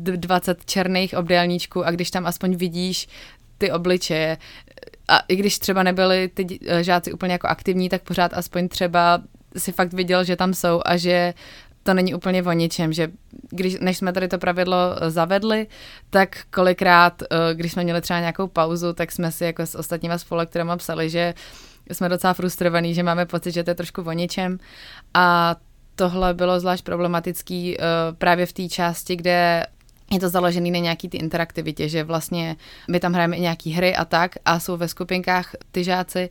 uh, 0.05 0.13
eh, 0.13 0.17
20 0.17 0.65
černých 0.65 1.13
obdélníčků 1.17 1.85
a 1.85 1.91
když 1.91 2.11
tam 2.11 2.25
aspoň 2.25 2.55
vidíš 2.55 3.07
ty 3.57 3.71
obličeje. 3.71 4.37
A 5.07 5.19
i 5.19 5.35
když 5.35 5.59
třeba 5.59 5.83
nebyli 5.83 6.27
ty 6.33 6.59
žáci 6.81 7.13
úplně 7.13 7.33
jako 7.33 7.47
aktivní, 7.47 7.89
tak 7.89 8.01
pořád 8.01 8.33
aspoň 8.33 8.67
třeba 8.67 9.21
si 9.57 9.71
fakt 9.71 9.93
viděl, 9.93 10.23
že 10.23 10.35
tam 10.35 10.53
jsou 10.53 10.81
a 10.85 10.97
že 10.97 11.33
to 11.85 11.93
není 11.93 12.13
úplně 12.13 12.43
o 12.43 12.51
ničem, 12.51 12.93
že 12.93 13.11
když, 13.49 13.77
než 13.79 13.97
jsme 13.97 14.13
tady 14.13 14.27
to 14.27 14.37
pravidlo 14.37 14.77
eh, 14.77 15.11
zavedli, 15.11 15.67
tak 16.09 16.37
kolikrát, 16.51 17.21
eh, 17.21 17.53
když 17.53 17.71
jsme 17.71 17.83
měli 17.83 18.01
třeba 18.01 18.19
nějakou 18.19 18.47
pauzu, 18.47 18.93
tak 18.93 19.11
jsme 19.11 19.31
si 19.31 19.45
jako 19.45 19.65
s 19.65 19.75
ostatníma 19.75 20.17
spolektorama 20.17 20.77
psali, 20.77 21.09
že 21.09 21.33
jsme 21.89 22.09
docela 22.09 22.33
frustrovaní, 22.33 22.93
že 22.93 23.03
máme 23.03 23.25
pocit, 23.25 23.51
že 23.51 23.63
to 23.63 23.71
je 23.71 23.75
trošku 23.75 24.01
o 24.01 24.11
ničem 24.11 24.57
a 25.13 25.55
tohle 25.95 26.33
bylo 26.33 26.59
zvlášť 26.59 26.83
problematický 26.83 27.77
uh, 27.77 27.85
právě 28.17 28.45
v 28.45 28.53
té 28.53 28.69
části, 28.69 29.15
kde 29.15 29.65
je 30.11 30.19
to 30.19 30.29
založený 30.29 30.71
na 30.71 30.79
nějaký 30.79 31.09
ty 31.09 31.17
interaktivitě, 31.17 31.89
že 31.89 32.03
vlastně 32.03 32.55
my 32.89 32.99
tam 32.99 33.13
hrajeme 33.13 33.35
i 33.35 33.41
nějaký 33.41 33.71
hry 33.71 33.95
a 33.95 34.05
tak 34.05 34.35
a 34.45 34.59
jsou 34.59 34.77
ve 34.77 34.87
skupinkách 34.87 35.51
ty 35.71 35.83
žáci 35.83 36.29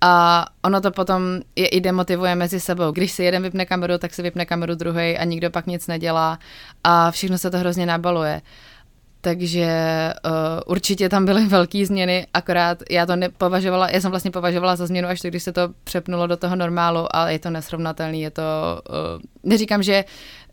a 0.00 0.46
ono 0.62 0.80
to 0.80 0.90
potom 0.90 1.22
je 1.56 1.66
i 1.66 1.80
demotivuje 1.80 2.34
mezi 2.34 2.60
sebou. 2.60 2.92
Když 2.92 3.12
si 3.12 3.24
jeden 3.24 3.42
vypne 3.42 3.66
kameru, 3.66 3.98
tak 3.98 4.14
si 4.14 4.22
vypne 4.22 4.46
kameru 4.46 4.74
druhý 4.74 5.18
a 5.18 5.24
nikdo 5.24 5.50
pak 5.50 5.66
nic 5.66 5.86
nedělá 5.86 6.38
a 6.84 7.10
všechno 7.10 7.38
se 7.38 7.50
to 7.50 7.58
hrozně 7.58 7.86
nabaluje. 7.86 8.42
Takže 9.24 9.68
uh, 10.24 10.32
určitě 10.66 11.08
tam 11.08 11.24
byly 11.24 11.46
velké 11.46 11.86
změny, 11.86 12.26
akorát 12.34 12.82
já 12.90 13.06
to 13.06 13.16
nepovažovala, 13.16 13.88
já 13.90 14.00
jsem 14.00 14.10
vlastně 14.10 14.30
považovala 14.30 14.76
za 14.76 14.86
změnu 14.86 15.08
až 15.08 15.20
to, 15.20 15.28
když 15.28 15.42
se 15.42 15.52
to 15.52 15.68
přepnulo 15.84 16.26
do 16.26 16.36
toho 16.36 16.56
normálu, 16.56 17.16
ale 17.16 17.32
je 17.32 17.38
to 17.38 17.50
nesrovnatelný, 17.50 18.22
je 18.22 18.30
to, 18.30 18.42
uh, 18.90 19.22
neříkám, 19.42 19.82
že 19.82 20.04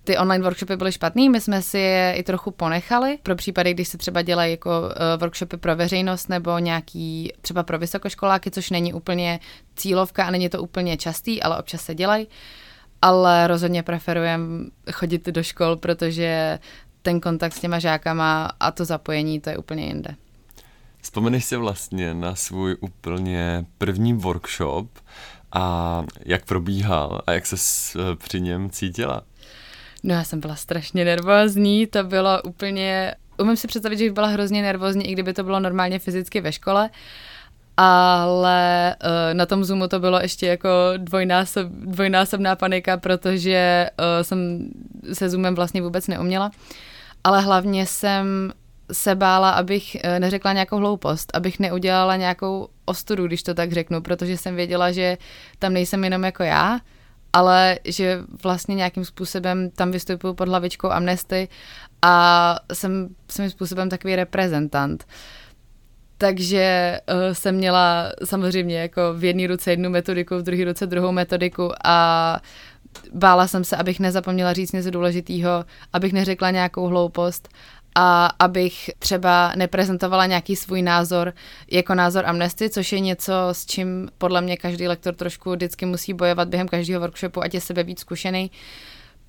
ty 0.04 0.18
online 0.18 0.44
workshopy 0.44 0.76
byly 0.78 0.92
špatný, 0.92 1.30
my 1.30 1.42
jsme 1.42 1.62
si 1.62 1.78
je 1.78 2.14
i 2.18 2.24
trochu 2.24 2.52
ponechali 2.52 3.18
pro 3.24 3.36
případy, 3.36 3.74
když 3.74 3.88
se 3.88 3.98
třeba 3.98 4.22
dělají 4.22 4.52
jako 4.52 4.70
uh, 4.70 5.20
workshopy 5.20 5.58
pro 5.58 5.76
veřejnost 5.76 6.30
nebo 6.30 6.60
nějaký 6.60 7.34
třeba 7.42 7.64
pro 7.64 7.80
vysokoškoláky, 7.80 8.52
což 8.52 8.70
není 8.70 8.94
úplně 8.94 9.40
cílovka 9.76 10.26
a 10.26 10.32
není 10.32 10.50
to 10.50 10.62
úplně 10.62 10.98
častý, 10.98 11.44
ale 11.44 11.60
občas 11.60 11.82
se 11.82 11.96
dělají. 11.96 12.28
Ale 13.02 13.48
rozhodně 13.48 13.84
preferujem 13.84 14.72
chodit 14.92 15.26
do 15.26 15.44
škol, 15.44 15.76
protože 15.76 16.60
ten 17.10 17.20
kontakt 17.20 17.54
s 17.54 17.60
těma 17.60 17.80
žákama 17.80 18.52
a 18.60 18.72
to 18.72 18.86
zapojení, 18.86 19.42
to 19.42 19.50
je 19.50 19.58
úplně 19.58 19.86
jinde. 19.86 20.16
Vzpomeneš 21.02 21.46
si 21.46 21.56
vlastně 21.58 22.14
na 22.14 22.36
svůj 22.36 22.78
úplně 22.80 23.66
první 23.78 24.14
workshop 24.14 24.88
a 25.52 26.04
jak 26.26 26.46
probíhal 26.46 27.22
a 27.28 27.32
jak 27.32 27.46
se 27.46 27.56
eh, 27.56 28.16
při 28.16 28.42
něm 28.42 28.70
cítila? 28.70 29.22
No 30.04 30.14
já 30.14 30.24
jsem 30.24 30.40
byla 30.40 30.56
strašně 30.56 31.06
nervózní, 31.06 31.88
to 31.88 32.04
bylo 32.04 32.42
úplně, 32.42 33.16
umím 33.38 33.58
si 33.58 33.68
představit, 33.68 33.98
že 33.98 34.04
bych 34.06 34.14
byla 34.14 34.28
hrozně 34.28 34.62
nervózní, 34.62 35.10
i 35.10 35.14
kdyby 35.14 35.34
to 35.34 35.44
bylo 35.44 35.60
normálně 35.60 36.00
fyzicky 36.00 36.42
ve 36.42 36.52
škole, 36.52 36.90
ale 37.78 38.96
uh, 39.04 39.34
na 39.34 39.46
tom 39.46 39.64
Zoomu 39.64 39.88
to 39.88 40.00
bylo 40.00 40.20
ještě 40.20 40.48
jako 40.48 40.70
dvojnásob, 40.98 41.68
dvojnásobná 41.72 42.56
panika, 42.56 42.98
protože 42.98 43.90
uh, 44.00 44.06
jsem 44.22 44.70
se 45.14 45.30
Zoomem 45.30 45.56
vlastně 45.56 45.82
vůbec 45.82 46.08
neuměla, 46.08 46.52
ale 47.24 47.42
hlavně 47.42 47.86
jsem 47.86 48.54
se 48.92 49.16
bála, 49.16 49.50
abych 49.50 49.98
uh, 50.04 50.20
neřekla 50.20 50.54
nějakou 50.54 50.78
hloupost, 50.78 51.32
abych 51.34 51.60
neudělala 51.60 52.16
nějakou 52.16 52.68
ostudu, 52.86 53.28
když 53.28 53.44
to 53.44 53.54
tak 53.54 53.72
řeknu, 53.72 54.02
protože 54.02 54.38
jsem 54.38 54.56
věděla, 54.56 54.92
že 54.92 55.18
tam 55.60 55.74
nejsem 55.74 56.04
jenom 56.04 56.24
jako 56.24 56.44
já, 56.44 56.80
ale 57.34 57.80
že 57.86 58.20
vlastně 58.44 58.76
nějakým 58.76 59.06
způsobem 59.06 59.70
tam 59.70 59.92
vystupuju 59.92 60.34
pod 60.34 60.48
hlavičkou 60.48 60.90
Amnesty 60.90 61.48
a 62.02 62.56
jsem 62.74 63.10
svým 63.28 63.50
způsobem 63.50 63.90
takový 63.90 64.16
reprezentant. 64.16 65.06
Takže 66.18 67.00
uh, 67.10 67.34
jsem 67.34 67.56
měla 67.56 68.12
samozřejmě 68.24 68.80
jako 68.80 69.14
v 69.14 69.24
jedné 69.24 69.48
ruce 69.48 69.72
jednu 69.72 69.90
metodiku, 69.90 70.38
v 70.38 70.42
druhé 70.42 70.66
ruce 70.66 70.88
druhou 70.88 71.12
metodiku 71.12 71.72
a 71.84 72.42
bála 73.14 73.48
jsem 73.48 73.64
se, 73.64 73.78
abych 73.78 74.00
nezapomněla 74.00 74.54
říct 74.54 74.72
něco 74.72 74.92
důležitého, 74.92 75.66
abych 75.94 76.14
neřekla 76.14 76.52
nějakou 76.52 76.88
hloupost 76.88 77.50
a 77.96 78.26
abych 78.40 78.90
třeba 79.00 79.54
neprezentovala 79.56 80.26
nějaký 80.26 80.56
svůj 80.56 80.82
názor 80.82 81.34
jako 81.72 81.96
názor 81.96 82.26
Amnesty, 82.26 82.70
což 82.70 82.92
je 82.92 83.00
něco, 83.00 83.34
s 83.52 83.66
čím 83.66 84.10
podle 84.18 84.42
mě 84.42 84.58
každý 84.58 84.88
lektor 84.88 85.16
trošku 85.16 85.52
vždycky 85.52 85.86
musí 85.86 86.14
bojovat 86.14 86.48
během 86.48 86.68
každého 86.68 87.02
workshopu, 87.02 87.44
ať 87.44 87.54
je 87.54 87.62
sebe 87.62 87.84
víc 87.84 88.00
zkušený, 88.00 88.52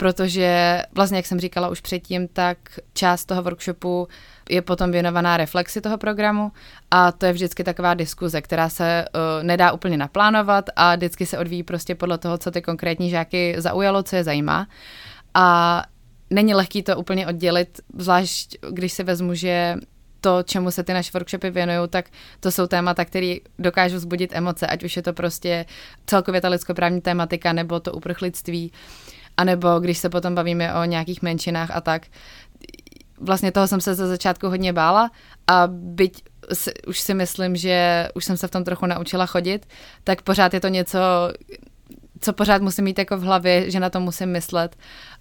protože 0.01 0.83
vlastně, 0.93 1.19
jak 1.19 1.27
jsem 1.27 1.41
říkala 1.41 1.69
už 1.69 1.81
předtím, 1.81 2.29
tak 2.29 2.59
část 2.95 3.25
toho 3.25 3.43
workshopu 3.43 4.09
je 4.51 4.63
potom 4.63 4.91
věnovaná 4.91 5.37
reflexi 5.37 5.81
toho 5.81 5.99
programu 5.99 6.53
a 6.91 7.13
to 7.13 7.27
je 7.27 7.33
vždycky 7.33 7.65
taková 7.65 7.95
diskuze, 7.95 8.41
která 8.43 8.69
se 8.69 9.05
uh, 9.05 9.45
nedá 9.45 9.73
úplně 9.73 9.97
naplánovat 9.97 10.65
a 10.77 10.97
vždycky 10.97 11.27
se 11.27 11.39
odvíjí 11.39 11.63
prostě 11.63 11.95
podle 11.95 12.19
toho, 12.19 12.39
co 12.39 12.51
ty 12.51 12.63
konkrétní 12.63 13.11
žáky 13.11 13.55
zaujalo, 13.59 14.03
co 14.03 14.17
je 14.17 14.25
zajímá. 14.25 14.69
A 15.35 15.83
není 16.31 16.55
lehký 16.55 16.83
to 16.83 16.97
úplně 16.97 17.27
oddělit, 17.27 17.81
zvlášť 17.99 18.57
když 18.71 18.93
si 18.93 19.05
vezmu, 19.05 19.35
že 19.35 19.77
to, 20.21 20.43
čemu 20.43 20.71
se 20.71 20.83
ty 20.83 20.93
naše 20.93 21.11
workshopy 21.15 21.51
věnují, 21.51 21.89
tak 21.89 22.07
to 22.41 22.51
jsou 22.51 22.67
témata, 22.67 23.05
které 23.05 23.37
dokážou 23.59 23.97
vzbudit 23.97 24.31
emoce, 24.33 24.67
ať 24.67 24.85
už 24.85 24.97
je 24.97 25.03
to 25.03 25.13
prostě 25.13 25.67
celkově 26.07 26.41
ta 26.41 26.49
lidskoprávní 26.49 27.01
tématika, 27.01 27.53
nebo 27.53 27.81
to 27.81 27.93
uprchlictví, 27.93 28.73
anebo 29.41 29.81
když 29.81 29.99
se 29.99 30.09
potom 30.09 30.35
bavíme 30.35 30.75
o 30.75 30.85
nějakých 30.85 31.23
menšinách 31.23 31.71
a 31.73 31.81
tak. 31.81 32.07
Vlastně 33.21 33.53
toho 33.53 33.67
jsem 33.67 33.81
se 33.81 33.95
za 33.95 34.07
začátku 34.07 34.49
hodně 34.49 34.73
bála 34.73 35.11
a 35.47 35.67
byť 35.67 36.23
už 36.87 37.01
si 37.01 37.15
myslím, 37.15 37.57
že 37.57 38.09
už 38.15 38.25
jsem 38.25 38.37
se 38.37 38.47
v 38.47 38.51
tom 38.51 38.65
trochu 38.65 38.87
naučila 38.87 39.27
chodit, 39.27 39.67
tak 40.05 40.23
pořád 40.23 40.55
je 40.55 40.61
to 40.61 40.69
něco, 40.69 40.99
co 42.21 42.33
pořád 42.33 42.63
musím 42.63 42.85
mít 42.85 42.99
jako 42.99 43.17
v 43.17 43.23
hlavě, 43.23 43.71
že 43.71 43.81
na 43.81 43.91
to 43.91 44.01
musím 44.01 44.29
myslet 44.29 44.77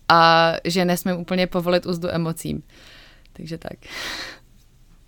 a 0.07 0.53
že 0.63 0.85
nesmím 0.85 1.17
úplně 1.17 1.47
povolit 1.47 1.85
úzdu 1.85 2.09
emocím. 2.09 2.63
Takže 3.33 3.57
tak. 3.57 3.79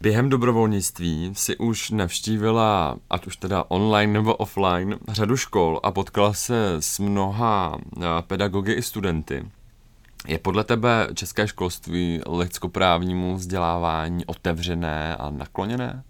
Během 0.02 0.30
dobrovolnictví 0.30 1.32
si 1.34 1.58
už 1.58 1.90
navštívila, 1.90 2.98
ať 3.10 3.28
už 3.28 3.36
teda 3.36 3.64
online 3.68 4.14
nebo 4.14 4.36
offline, 4.36 4.98
řadu 5.08 5.38
škol 5.38 5.80
a 5.84 5.92
potkala 5.92 6.34
se 6.34 6.76
s 6.80 7.00
mnoha 7.00 7.78
eh, 7.98 8.06
pedagogy 8.28 8.74
i 8.74 8.82
studenty. 8.82 9.50
Je 10.28 10.40
podle 10.40 10.64
tebe 10.64 11.08
české 11.14 11.48
školství 11.48 12.22
lidskoprávnímu 12.30 13.36
vzdělávání 13.36 14.26
otevřené 14.26 15.16
a 15.16 15.30
nakloněné? 15.30 16.04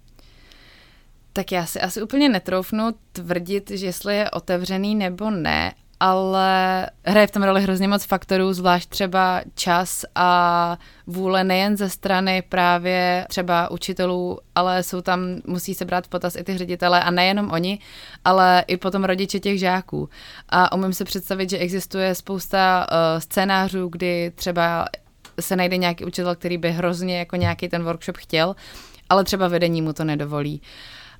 Tak 1.33 1.51
já 1.51 1.65
si 1.65 1.81
asi 1.81 2.01
úplně 2.01 2.29
netroufnu 2.29 2.89
tvrdit, 3.11 3.71
že 3.71 3.85
jestli 3.85 4.15
je 4.15 4.29
otevřený 4.29 4.95
nebo 4.95 5.31
ne, 5.31 5.73
ale 6.01 6.89
hraje 7.05 7.27
v 7.27 7.31
tom 7.31 7.43
roli 7.43 7.61
hrozně 7.61 7.87
moc 7.87 8.05
faktorů, 8.05 8.53
zvlášť 8.53 8.89
třeba 8.89 9.41
čas 9.55 10.05
a 10.15 10.77
vůle 11.07 11.43
nejen 11.43 11.77
ze 11.77 11.89
strany 11.89 12.43
právě 12.49 13.25
třeba 13.29 13.71
učitelů, 13.71 14.39
ale 14.55 14.83
jsou 14.83 15.01
tam, 15.01 15.19
musí 15.45 15.73
se 15.73 15.85
brát 15.85 16.05
v 16.05 16.09
potaz 16.09 16.35
i 16.35 16.43
ty 16.43 16.57
ředitele 16.57 17.03
a 17.03 17.11
nejenom 17.11 17.51
oni, 17.51 17.79
ale 18.25 18.63
i 18.67 18.77
potom 18.77 19.03
rodiče 19.03 19.39
těch 19.39 19.59
žáků. 19.59 20.09
A 20.49 20.75
umím 20.75 20.93
si 20.93 21.03
představit, 21.03 21.49
že 21.49 21.57
existuje 21.57 22.15
spousta 22.15 22.87
uh, 22.91 23.19
scénářů, 23.19 23.89
kdy 23.89 24.31
třeba 24.35 24.85
se 25.39 25.55
najde 25.55 25.77
nějaký 25.77 26.05
učitel, 26.05 26.35
který 26.35 26.57
by 26.57 26.71
hrozně 26.71 27.19
jako 27.19 27.35
nějaký 27.35 27.69
ten 27.69 27.83
workshop 27.83 28.17
chtěl, 28.17 28.55
ale 29.09 29.23
třeba 29.23 29.47
vedení 29.47 29.81
mu 29.81 29.93
to 29.93 30.03
nedovolí. 30.03 30.61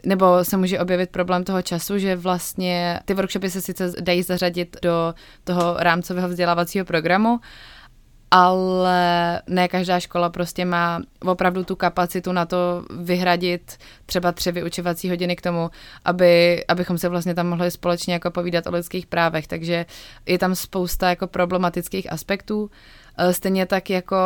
Nebo 0.06 0.44
se 0.44 0.58
může 0.58 0.80
objevit 0.80 1.10
problém 1.10 1.44
toho 1.44 1.62
času, 1.62 1.98
že 1.98 2.16
vlastně 2.16 3.00
ty 3.06 3.14
workshopy 3.14 3.50
se 3.50 3.62
sice 3.62 3.94
dají 4.00 4.24
zařadit 4.24 4.78
do 4.82 5.14
toho 5.44 5.76
rámcového 5.80 6.30
vzdělávacího 6.30 6.86
programu, 6.86 7.40
ale 8.32 9.42
ne 9.48 9.68
každá 9.68 10.00
škola 10.00 10.30
prostě 10.30 10.66
má 10.66 11.02
opravdu 11.26 11.64
tu 11.64 11.76
kapacitu 11.76 12.32
na 12.32 12.46
to 12.46 12.86
vyhradit 13.00 13.78
třeba 14.06 14.32
tři 14.32 14.52
vyučovací 14.52 15.10
hodiny 15.10 15.36
k 15.36 15.42
tomu, 15.42 15.70
aby, 16.06 16.64
abychom 16.68 16.98
se 16.98 17.10
vlastně 17.10 17.36
tam 17.36 17.48
mohli 17.48 17.72
společně 17.72 18.14
jako 18.14 18.32
povídat 18.32 18.68
o 18.68 18.72
lidských 18.72 19.06
právech, 19.06 19.48
takže 19.48 19.86
je 20.26 20.38
tam 20.38 20.56
spousta 20.56 21.10
jako 21.10 21.28
problematických 21.28 22.12
aspektů, 22.12 22.72
e, 23.18 23.34
stejně 23.34 23.66
tak 23.66 23.90
jako 23.90 24.18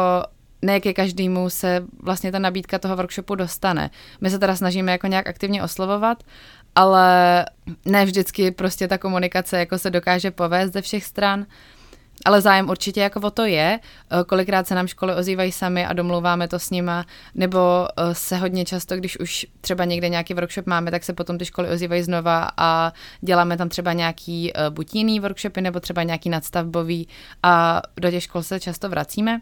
ne 0.61 0.79
ke 0.79 0.93
každému 0.93 1.49
se 1.49 1.83
vlastně 2.03 2.31
ta 2.31 2.39
nabídka 2.39 2.79
toho 2.79 2.95
workshopu 2.95 3.35
dostane. 3.35 3.89
My 4.21 4.29
se 4.29 4.39
teda 4.39 4.55
snažíme 4.55 4.91
jako 4.91 5.07
nějak 5.07 5.27
aktivně 5.27 5.63
oslovovat, 5.63 6.23
ale 6.75 7.45
ne 7.85 8.05
vždycky 8.05 8.51
prostě 8.51 8.87
ta 8.87 8.97
komunikace 8.97 9.59
jako 9.59 9.77
se 9.77 9.89
dokáže 9.89 10.31
povést 10.31 10.73
ze 10.73 10.81
všech 10.81 11.03
stran. 11.05 11.45
Ale 12.25 12.41
zájem 12.41 12.69
určitě 12.69 13.01
jako 13.01 13.19
o 13.19 13.31
to 13.31 13.45
je. 13.45 13.79
Eh, 13.79 14.23
kolikrát 14.23 14.67
se 14.67 14.75
nám 14.75 14.87
školy 14.87 15.15
ozývají 15.15 15.51
sami 15.51 15.85
a 15.85 15.93
domluváme 15.93 16.47
to 16.47 16.59
s 16.59 16.69
nima, 16.69 17.05
nebo 17.35 17.87
eh, 17.87 18.15
se 18.15 18.37
hodně 18.37 18.65
často, 18.65 18.97
když 18.97 19.19
už 19.19 19.45
třeba 19.61 19.85
někde 19.85 20.09
nějaký 20.09 20.33
workshop 20.33 20.65
máme, 20.65 20.91
tak 20.91 21.03
se 21.03 21.13
potom 21.13 21.37
ty 21.37 21.45
školy 21.45 21.69
ozývají 21.69 22.03
znova 22.03 22.51
a 22.57 22.93
děláme 23.21 23.57
tam 23.57 23.69
třeba 23.69 23.93
nějaký 23.93 24.51
eh, 24.55 24.69
buď 24.69 24.95
jiný 24.95 25.19
workshopy, 25.19 25.61
nebo 25.61 25.79
třeba 25.79 26.03
nějaký 26.03 26.29
nadstavbový 26.29 27.07
a 27.43 27.81
do 27.97 28.11
těch 28.11 28.23
škol 28.23 28.43
se 28.43 28.59
často 28.59 28.89
vracíme. 28.89 29.41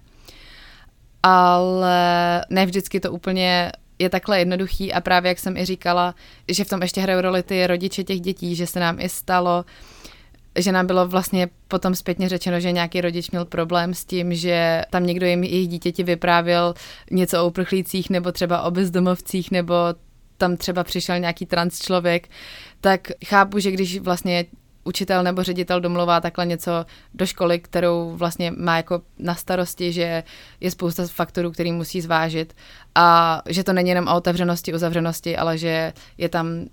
Ale 1.24 2.46
ne 2.50 2.66
vždycky 2.66 3.00
to 3.00 3.12
úplně 3.12 3.72
je 4.00 4.10
takhle 4.10 4.40
jednoduchý 4.40 4.94
a 4.94 5.02
právě 5.02 5.30
jak 5.30 5.40
jsem 5.40 5.58
i 5.58 5.66
říkala, 5.66 6.16
že 6.48 6.64
v 6.64 6.70
tom 6.70 6.82
ještě 6.82 7.02
hrajou 7.02 7.22
roli 7.22 7.44
ty 7.44 7.68
rodiče 7.68 8.04
těch 8.04 8.22
dětí, 8.22 8.56
že 8.56 8.68
se 8.68 8.80
nám 8.80 9.00
i 9.00 9.10
stalo, 9.10 9.66
že 10.60 10.72
nám 10.72 10.88
bylo 10.88 11.08
vlastně 11.08 11.50
potom 11.68 11.96
zpětně 11.96 12.30
řečeno, 12.30 12.60
že 12.60 12.72
nějaký 12.72 13.02
rodič 13.02 13.32
měl 13.32 13.46
problém 13.46 13.94
s 13.94 14.06
tím, 14.06 14.34
že 14.34 14.82
tam 14.90 15.06
někdo 15.06 15.26
jim 15.26 15.44
jejich 15.44 15.68
dítěti 15.68 16.04
vyprávěl 16.04 16.74
něco 17.12 17.44
o 17.44 17.48
uprchlících 17.48 18.10
nebo 18.10 18.32
třeba 18.32 18.62
o 18.62 18.72
bezdomovcích 18.72 19.52
nebo 19.52 19.76
tam 20.38 20.58
třeba 20.58 20.84
přišel 20.84 21.20
nějaký 21.20 21.46
trans 21.46 21.80
člověk, 21.80 22.28
tak 22.82 23.12
chápu, 23.26 23.60
že 23.60 23.72
když 23.72 24.00
vlastně 24.00 24.46
učitel 24.84 25.24
nebo 25.24 25.44
ředitel 25.44 25.82
domluvá 25.82 26.22
takhle 26.22 26.46
něco 26.46 26.86
do 27.14 27.26
školy, 27.26 27.60
kterou 27.60 28.16
vlastně 28.16 28.52
má 28.52 28.78
jako 28.78 29.02
na 29.20 29.36
starosti, 29.36 29.94
že 29.94 30.24
je 30.60 30.72
spousta 30.72 31.08
faktorů, 31.08 31.52
který 31.52 31.72
musí 31.72 32.02
zvážit 32.02 32.54
a 32.96 33.42
že 33.50 33.64
to 33.64 33.74
není 33.74 33.90
jenom 33.90 34.08
o 34.08 34.16
otevřenosti, 34.16 34.74
uzavřenosti, 34.74 35.38
ale 35.38 35.58
že 35.58 35.94
je 36.18 36.30
tam 36.30 36.66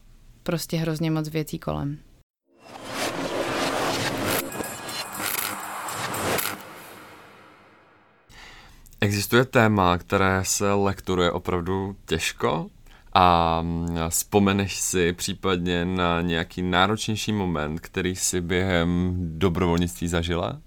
prostě 0.43 0.77
hrozně 0.77 1.11
moc 1.11 1.29
věcí 1.29 1.59
kolem. 1.59 1.99
Existuje 9.01 9.45
téma, 9.45 9.99
které 9.99 10.45
se 10.45 10.73
lekturuje 10.73 11.31
opravdu 11.31 11.97
těžko 12.07 12.67
a 13.15 13.65
vzpomeneš 14.09 14.77
si 14.77 15.13
případně 15.13 15.85
na 15.85 16.21
nějaký 16.21 16.63
náročnější 16.63 17.33
moment, 17.33 17.81
který 17.81 18.17
si 18.17 18.41
během 18.41 19.17
dobrovolnictví 19.39 20.09
zažila? 20.09 20.59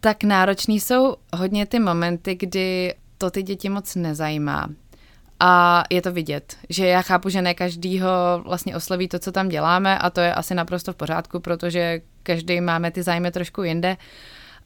Tak 0.00 0.24
náročný 0.24 0.80
jsou 0.80 1.16
hodně 1.36 1.66
ty 1.66 1.78
momenty, 1.78 2.34
kdy 2.34 2.94
to 3.18 3.30
ty 3.30 3.42
děti 3.42 3.68
moc 3.68 3.94
nezajímá. 3.94 4.68
A 5.40 5.84
je 5.90 6.02
to 6.02 6.12
vidět, 6.12 6.56
že 6.68 6.86
já 6.86 7.02
chápu, 7.02 7.28
že 7.28 7.42
ne 7.42 7.54
každýho 7.54 8.08
vlastně 8.44 8.76
osloví 8.76 9.08
to, 9.08 9.18
co 9.18 9.32
tam 9.32 9.48
děláme 9.48 9.98
a 9.98 10.10
to 10.10 10.20
je 10.20 10.34
asi 10.34 10.54
naprosto 10.54 10.92
v 10.92 10.96
pořádku, 10.96 11.40
protože 11.40 12.00
každý 12.22 12.60
máme 12.60 12.90
ty 12.90 13.02
zájmy 13.02 13.30
trošku 13.30 13.62
jinde. 13.62 13.96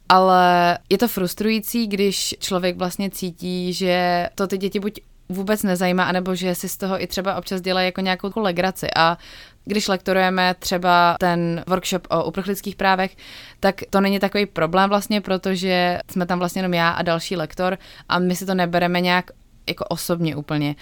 Ale 0.08 0.78
je 0.90 0.98
to 0.98 1.08
frustrující, 1.08 1.86
když 1.86 2.34
člověk 2.38 2.76
vlastně 2.76 3.10
cítí, 3.10 3.72
že 3.72 4.28
to 4.34 4.46
ty 4.46 4.58
děti 4.58 4.80
buď 4.80 5.00
vůbec 5.28 5.62
nezajímá, 5.62 6.04
anebo 6.04 6.34
že 6.34 6.54
si 6.54 6.68
z 6.68 6.76
toho 6.76 7.02
i 7.02 7.06
třeba 7.06 7.34
občas 7.34 7.60
dělají 7.60 7.86
jako 7.86 8.00
nějakou 8.00 8.30
legraci. 8.36 8.86
A 8.96 9.18
když 9.64 9.88
lektorujeme 9.88 10.54
třeba 10.58 11.16
ten 11.20 11.64
workshop 11.66 12.06
o 12.10 12.24
uprchlických 12.24 12.76
právech, 12.76 13.16
tak 13.60 13.74
to 13.90 14.00
není 14.00 14.18
takový 14.18 14.46
problém 14.46 14.88
vlastně, 14.88 15.20
protože 15.20 15.98
jsme 16.10 16.26
tam 16.26 16.38
vlastně 16.38 16.58
jenom 16.58 16.74
já 16.74 16.90
a 16.90 17.02
další 17.02 17.36
lektor 17.36 17.78
a 18.08 18.18
my 18.18 18.36
si 18.36 18.46
to 18.46 18.54
nebereme 18.54 19.00
nějak 19.00 19.30
jako 19.68 19.84
osobně 19.84 20.36
úplně. 20.36 20.74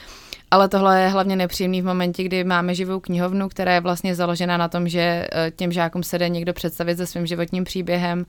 Ale 0.50 0.68
tohle 0.68 1.00
je 1.00 1.09
hlavně 1.09 1.37
nepříjemný 1.37 1.83
v 1.83 1.85
momentě, 1.85 2.22
kdy 2.22 2.44
máme 2.44 2.74
živou 2.74 3.00
knihovnu, 3.00 3.48
která 3.48 3.74
je 3.74 3.80
vlastně 3.80 4.14
založena 4.14 4.57
na 4.57 4.68
tom, 4.68 4.88
že 4.88 5.26
eh, 5.33 5.50
těm 5.57 5.72
žákům 5.72 6.02
se 6.02 6.18
jde 6.18 6.28
někdo 6.28 6.52
představit 6.52 6.96
se 6.96 7.07
svým 7.07 7.26
životním 7.26 7.64
příběhem, 7.64 8.26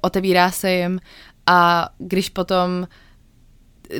otevírá 0.00 0.50
se 0.50 0.72
jim 0.72 1.00
a 1.46 1.88
když 1.98 2.28
potom 2.28 2.86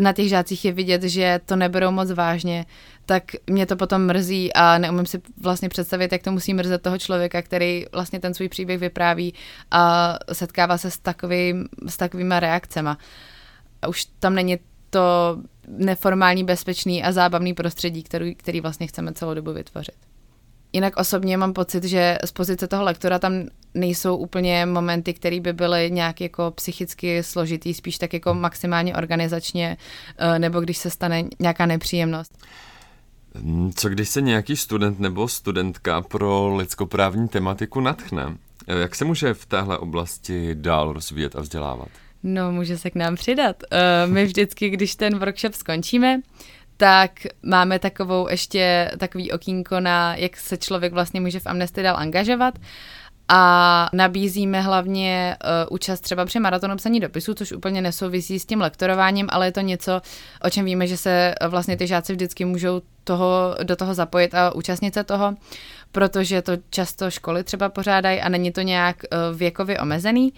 na 0.00 0.12
těch 0.12 0.28
žácích 0.28 0.64
je 0.64 0.72
vidět, 0.72 1.02
že 1.02 1.40
to 1.46 1.56
neberou 1.56 1.90
moc 1.90 2.10
vážně, 2.10 2.66
tak 3.06 3.24
mě 3.50 3.66
to 3.66 3.76
potom 3.76 4.06
mrzí 4.06 4.52
a 4.52 4.78
neumím 4.78 5.06
si 5.06 5.20
vlastně 5.40 5.68
představit, 5.68 6.12
jak 6.12 6.22
to 6.22 6.32
musí 6.32 6.54
mrzet 6.54 6.82
toho 6.82 6.98
člověka, 6.98 7.42
který 7.42 7.84
vlastně 7.92 8.20
ten 8.20 8.34
svůj 8.34 8.48
příběh 8.48 8.80
vypráví 8.80 9.34
a 9.70 10.14
setkává 10.32 10.78
se 10.78 10.90
s, 10.90 10.98
takový, 10.98 11.54
s 11.86 11.96
takovýma 11.96 12.40
reakcema. 12.40 12.98
A 13.82 13.88
už 13.88 14.06
tam 14.18 14.34
není 14.34 14.58
to 14.90 15.38
neformální, 15.68 16.44
bezpečný 16.44 17.04
a 17.04 17.12
zábavný 17.12 17.54
prostředí, 17.54 18.02
který, 18.02 18.34
který 18.34 18.60
vlastně 18.60 18.86
chceme 18.86 19.12
celou 19.12 19.34
dobu 19.34 19.52
vytvořit. 19.52 20.13
Jinak 20.74 20.96
osobně 20.96 21.36
mám 21.36 21.52
pocit, 21.52 21.84
že 21.84 22.18
z 22.24 22.32
pozice 22.32 22.68
toho 22.68 22.84
lektora 22.84 23.18
tam 23.18 23.32
nejsou 23.74 24.16
úplně 24.16 24.66
momenty, 24.66 25.14
které 25.14 25.40
by 25.40 25.52
byly 25.52 25.90
nějak 25.90 26.20
jako 26.20 26.50
psychicky 26.50 27.22
složitý, 27.22 27.74
spíš 27.74 27.98
tak 27.98 28.12
jako 28.12 28.34
maximálně 28.34 28.94
organizačně, 28.94 29.76
eh, 30.18 30.38
nebo 30.38 30.60
když 30.60 30.78
se 30.78 30.90
stane 30.90 31.24
nějaká 31.38 31.66
nepříjemnost. 31.66 32.38
Hmm, 33.34 33.72
co 33.72 33.88
když 33.88 34.08
se 34.08 34.20
nějaký 34.20 34.56
student 34.56 35.00
nebo 35.00 35.28
studentka 35.28 36.02
pro 36.02 36.56
lidskoprávní 36.56 37.28
tematiku 37.28 37.80
natchne? 37.80 38.36
Eh, 38.66 38.78
jak 38.78 38.94
se 38.94 39.04
může 39.04 39.34
v 39.34 39.46
téhle 39.46 39.78
oblasti 39.78 40.54
dál 40.54 40.92
rozvíjet 40.92 41.36
a 41.36 41.40
vzdělávat? 41.40 41.88
No, 42.22 42.52
může 42.52 42.78
se 42.78 42.90
k 42.90 42.94
nám 42.94 43.14
přidat. 43.14 43.62
Eh, 43.70 44.06
my 44.06 44.24
vždycky, 44.24 44.70
když 44.70 44.96
ten 44.96 45.18
workshop 45.18 45.54
skončíme, 45.54 46.20
tak 46.76 47.10
máme 47.42 47.78
takovou 47.78 48.28
ještě 48.28 48.90
takový 48.98 49.32
okýnko 49.32 49.80
na, 49.80 50.16
jak 50.16 50.36
se 50.36 50.56
člověk 50.56 50.92
vlastně 50.92 51.20
může 51.20 51.40
v 51.40 51.46
Amnesty 51.46 51.82
dál 51.82 51.96
angažovat 51.96 52.54
a 53.28 53.88
nabízíme 53.92 54.60
hlavně 54.60 55.36
uh, 55.44 55.50
účast 55.70 56.00
třeba 56.00 56.24
při 56.24 56.40
maratonu 56.40 56.76
psaní 56.76 57.00
dopisů, 57.00 57.34
což 57.34 57.52
úplně 57.52 57.82
nesouvisí 57.82 58.38
s 58.38 58.46
tím 58.46 58.60
lektorováním, 58.60 59.26
ale 59.30 59.46
je 59.46 59.52
to 59.52 59.60
něco, 59.60 60.02
o 60.42 60.50
čem 60.50 60.64
víme, 60.64 60.86
že 60.86 60.96
se 60.96 61.34
vlastně 61.48 61.76
ty 61.76 61.86
žáci 61.86 62.12
vždycky 62.12 62.44
můžou 62.44 62.82
toho, 63.04 63.56
do 63.62 63.76
toho 63.76 63.94
zapojit 63.94 64.34
a 64.34 64.54
účastnit 64.54 64.94
se 64.94 65.04
toho, 65.04 65.34
protože 65.92 66.42
to 66.42 66.52
často 66.70 67.10
školy 67.10 67.44
třeba 67.44 67.68
pořádají 67.68 68.20
a 68.20 68.28
není 68.28 68.52
to 68.52 68.60
nějak 68.60 68.96
uh, 69.02 69.38
věkově 69.38 69.78
omezený. 69.78 70.32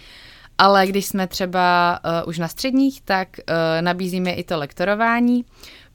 Ale 0.58 0.86
když 0.86 1.06
jsme 1.06 1.26
třeba 1.26 1.98
uh, 2.22 2.28
už 2.28 2.38
na 2.38 2.48
středních, 2.48 3.00
tak 3.00 3.28
uh, 3.38 3.54
nabízíme 3.80 4.32
i 4.32 4.44
to 4.44 4.58
lektorování, 4.58 5.44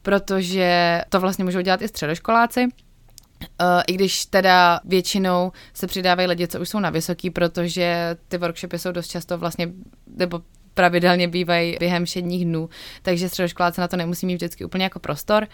protože 0.02 1.00
to 1.08 1.20
vlastně 1.20 1.44
můžou 1.44 1.60
dělat 1.60 1.82
i 1.82 1.88
středoškoláci. 1.88 2.64
Uh, 2.64 3.82
I 3.86 3.92
když 3.92 4.26
teda 4.26 4.80
většinou 4.84 5.52
se 5.74 5.86
přidávají 5.86 6.28
lidi, 6.28 6.48
co 6.48 6.60
už 6.60 6.68
jsou 6.68 6.80
na 6.80 6.90
vysoký, 6.90 7.30
protože 7.30 8.16
ty 8.28 8.38
workshopy 8.38 8.78
jsou 8.78 8.92
dost 8.92 9.08
často 9.08 9.38
vlastně, 9.38 9.68
nebo 10.16 10.40
pravidelně 10.74 11.28
bývají 11.28 11.76
během 11.80 12.04
všedních 12.04 12.44
dnů, 12.44 12.68
takže 13.02 13.28
středoškoláci 13.28 13.80
na 13.80 13.88
to 13.88 13.96
nemusí 13.96 14.26
mít 14.26 14.34
vždycky 14.34 14.64
úplně 14.64 14.84
jako 14.84 14.98
prostor. 14.98 15.46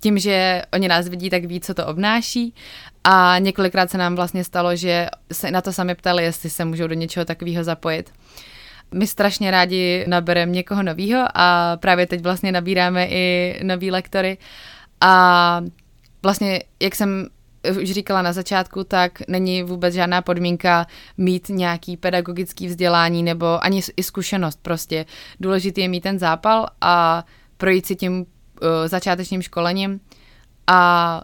Tím, 0.00 0.18
že 0.18 0.62
oni 0.72 0.88
nás 0.88 1.08
vidí, 1.08 1.30
tak 1.30 1.44
ví, 1.44 1.60
co 1.60 1.74
to 1.74 1.86
obnáší. 1.86 2.54
A 3.04 3.38
několikrát 3.38 3.90
se 3.90 3.98
nám 3.98 4.16
vlastně 4.16 4.44
stalo, 4.44 4.76
že 4.76 5.08
se 5.32 5.50
na 5.50 5.60
to 5.60 5.72
sami 5.72 5.94
ptali, 5.94 6.24
jestli 6.24 6.50
se 6.50 6.64
můžou 6.64 6.86
do 6.86 6.94
něčeho 6.94 7.24
takového 7.24 7.64
zapojit. 7.64 8.12
My 8.94 9.06
strašně 9.06 9.50
rádi 9.50 10.04
nabereme 10.08 10.52
někoho 10.52 10.82
nového 10.82 11.26
a 11.34 11.76
právě 11.76 12.06
teď 12.06 12.22
vlastně 12.22 12.52
nabíráme 12.52 13.06
i 13.06 13.54
nový 13.62 13.90
lektory. 13.90 14.38
A 15.00 15.60
vlastně, 16.22 16.62
jak 16.82 16.94
jsem 16.94 17.26
už 17.80 17.90
říkala 17.90 18.22
na 18.22 18.32
začátku, 18.32 18.84
tak 18.84 19.28
není 19.28 19.62
vůbec 19.62 19.94
žádná 19.94 20.22
podmínka 20.22 20.86
mít 21.18 21.48
nějaký 21.48 21.96
pedagogický 21.96 22.66
vzdělání 22.66 23.22
nebo 23.22 23.64
ani 23.64 23.80
i 23.96 24.02
zkušenost 24.02 24.58
prostě. 24.62 25.06
Důležitý 25.40 25.80
je 25.80 25.88
mít 25.88 26.00
ten 26.00 26.18
zápal 26.18 26.66
a 26.80 27.24
projít 27.56 27.86
si 27.86 27.96
tím 27.96 28.20
uh, 28.20 28.26
začátečním 28.86 29.42
školením 29.42 30.00
a 30.66 31.22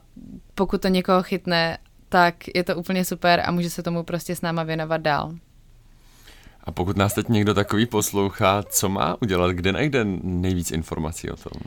pokud 0.55 0.83
to 0.83 0.89
někoho 0.89 1.23
chytne, 1.23 1.79
tak 2.09 2.35
je 2.55 2.65
to 2.65 2.77
úplně 2.77 3.05
super 3.05 3.43
a 3.47 3.51
může 3.51 3.71
se 3.71 3.83
tomu 3.83 4.03
prostě 4.03 4.37
s 4.37 4.41
náma 4.41 4.63
věnovat 4.63 5.01
dál. 5.01 5.35
A 6.67 6.73
pokud 6.73 6.97
nás 6.97 7.15
teď 7.15 7.29
někdo 7.29 7.55
takový 7.55 7.87
poslouchá, 7.87 8.63
co 8.63 8.89
má 8.89 9.17
udělat, 9.23 9.51
kde 9.51 9.73
najde 9.73 10.05
nejvíc 10.23 10.71
informací 10.71 11.31
o 11.31 11.37
tom? 11.37 11.63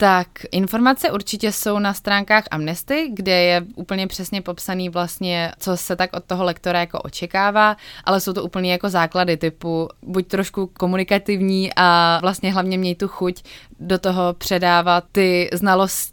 Tak 0.00 0.28
informace 0.52 1.10
určitě 1.10 1.52
jsou 1.52 1.78
na 1.78 1.94
stránkách 1.94 2.44
Amnesty, 2.50 3.10
kde 3.14 3.42
je 3.42 3.64
úplně 3.74 4.06
přesně 4.06 4.42
popsaný 4.42 4.88
vlastně, 4.88 5.52
co 5.58 5.76
se 5.76 5.96
tak 5.96 6.16
od 6.16 6.24
toho 6.24 6.44
lektora 6.44 6.80
jako 6.80 6.98
očekává, 6.98 7.76
ale 8.04 8.20
jsou 8.20 8.32
to 8.32 8.44
úplně 8.44 8.72
jako 8.72 8.88
základy 8.88 9.36
typu 9.36 9.88
buď 10.02 10.26
trošku 10.26 10.66
komunikativní 10.66 11.70
a 11.76 12.18
vlastně 12.22 12.52
hlavně 12.52 12.78
měj 12.78 12.94
tu 12.94 13.08
chuť 13.08 13.42
do 13.80 13.98
toho 13.98 14.34
předávat 14.34 15.04
ty 15.12 15.50
znalosti, 15.52 16.12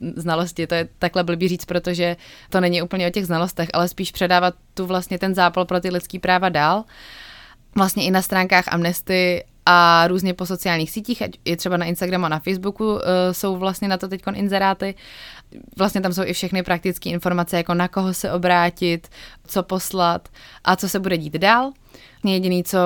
znalosti, 0.16 0.66
to 0.66 0.74
je 0.74 0.88
takhle 0.98 1.24
blbý 1.24 1.48
říct, 1.48 1.64
protože 1.64 2.16
to 2.50 2.60
není 2.60 2.82
úplně 2.82 3.06
o 3.06 3.10
těch 3.10 3.26
znalostech, 3.26 3.68
ale 3.72 3.88
spíš 3.88 4.12
předávat 4.12 4.54
tu 4.74 4.86
vlastně 4.86 5.18
ten 5.18 5.34
zápal 5.34 5.64
pro 5.64 5.80
ty 5.80 5.90
lidský 5.90 6.18
práva 6.18 6.48
dál. 6.48 6.84
Vlastně 7.76 8.04
i 8.04 8.10
na 8.10 8.22
stránkách 8.22 8.64
Amnesty 8.68 9.44
a 9.66 10.06
různě 10.06 10.34
po 10.34 10.46
sociálních 10.46 10.90
sítích, 10.90 11.22
ať 11.22 11.30
je 11.44 11.56
třeba 11.56 11.76
na 11.76 11.84
Instagramu 11.84 12.24
a 12.24 12.28
na 12.28 12.38
Facebooku, 12.38 12.94
uh, 12.94 13.00
jsou 13.32 13.56
vlastně 13.56 13.88
na 13.88 13.96
to 13.96 14.08
teď 14.08 14.22
inzeráty. 14.34 14.94
Vlastně 15.76 16.00
tam 16.00 16.12
jsou 16.12 16.22
i 16.24 16.32
všechny 16.32 16.62
praktické 16.62 17.10
informace, 17.10 17.56
jako 17.56 17.74
na 17.74 17.88
koho 17.88 18.14
se 18.14 18.32
obrátit, 18.32 19.08
co 19.46 19.62
poslat 19.62 20.28
a 20.64 20.76
co 20.76 20.88
se 20.88 21.00
bude 21.00 21.18
dít 21.18 21.32
dál. 21.32 21.72
Jediný, 22.24 22.64
co 22.64 22.78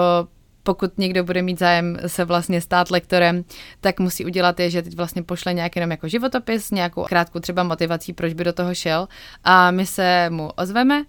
pokud 0.63 0.99
někdo 0.99 1.25
bude 1.25 1.43
mít 1.43 1.59
zájem 1.59 1.99
se 2.07 2.25
vlastně 2.25 2.61
stát 2.61 2.91
lektorem, 2.91 3.45
tak 3.81 4.01
musí 4.01 4.25
udělat 4.25 4.61
je, 4.61 4.71
že 4.71 4.83
teď 4.83 4.97
vlastně 4.97 5.23
pošle 5.23 5.55
nějaký 5.55 5.79
jenom 5.79 5.91
jako 5.91 6.09
životopis, 6.09 6.71
nějakou 6.71 7.05
krátkou 7.05 7.41
třeba 7.41 7.63
motivací, 7.63 8.13
proč 8.13 8.33
by 8.33 8.45
do 8.45 8.53
toho 8.53 8.75
šel 8.75 9.09
a 9.45 9.71
my 9.71 9.87
se 9.87 10.31
mu 10.31 10.51
ozveme 10.57 11.05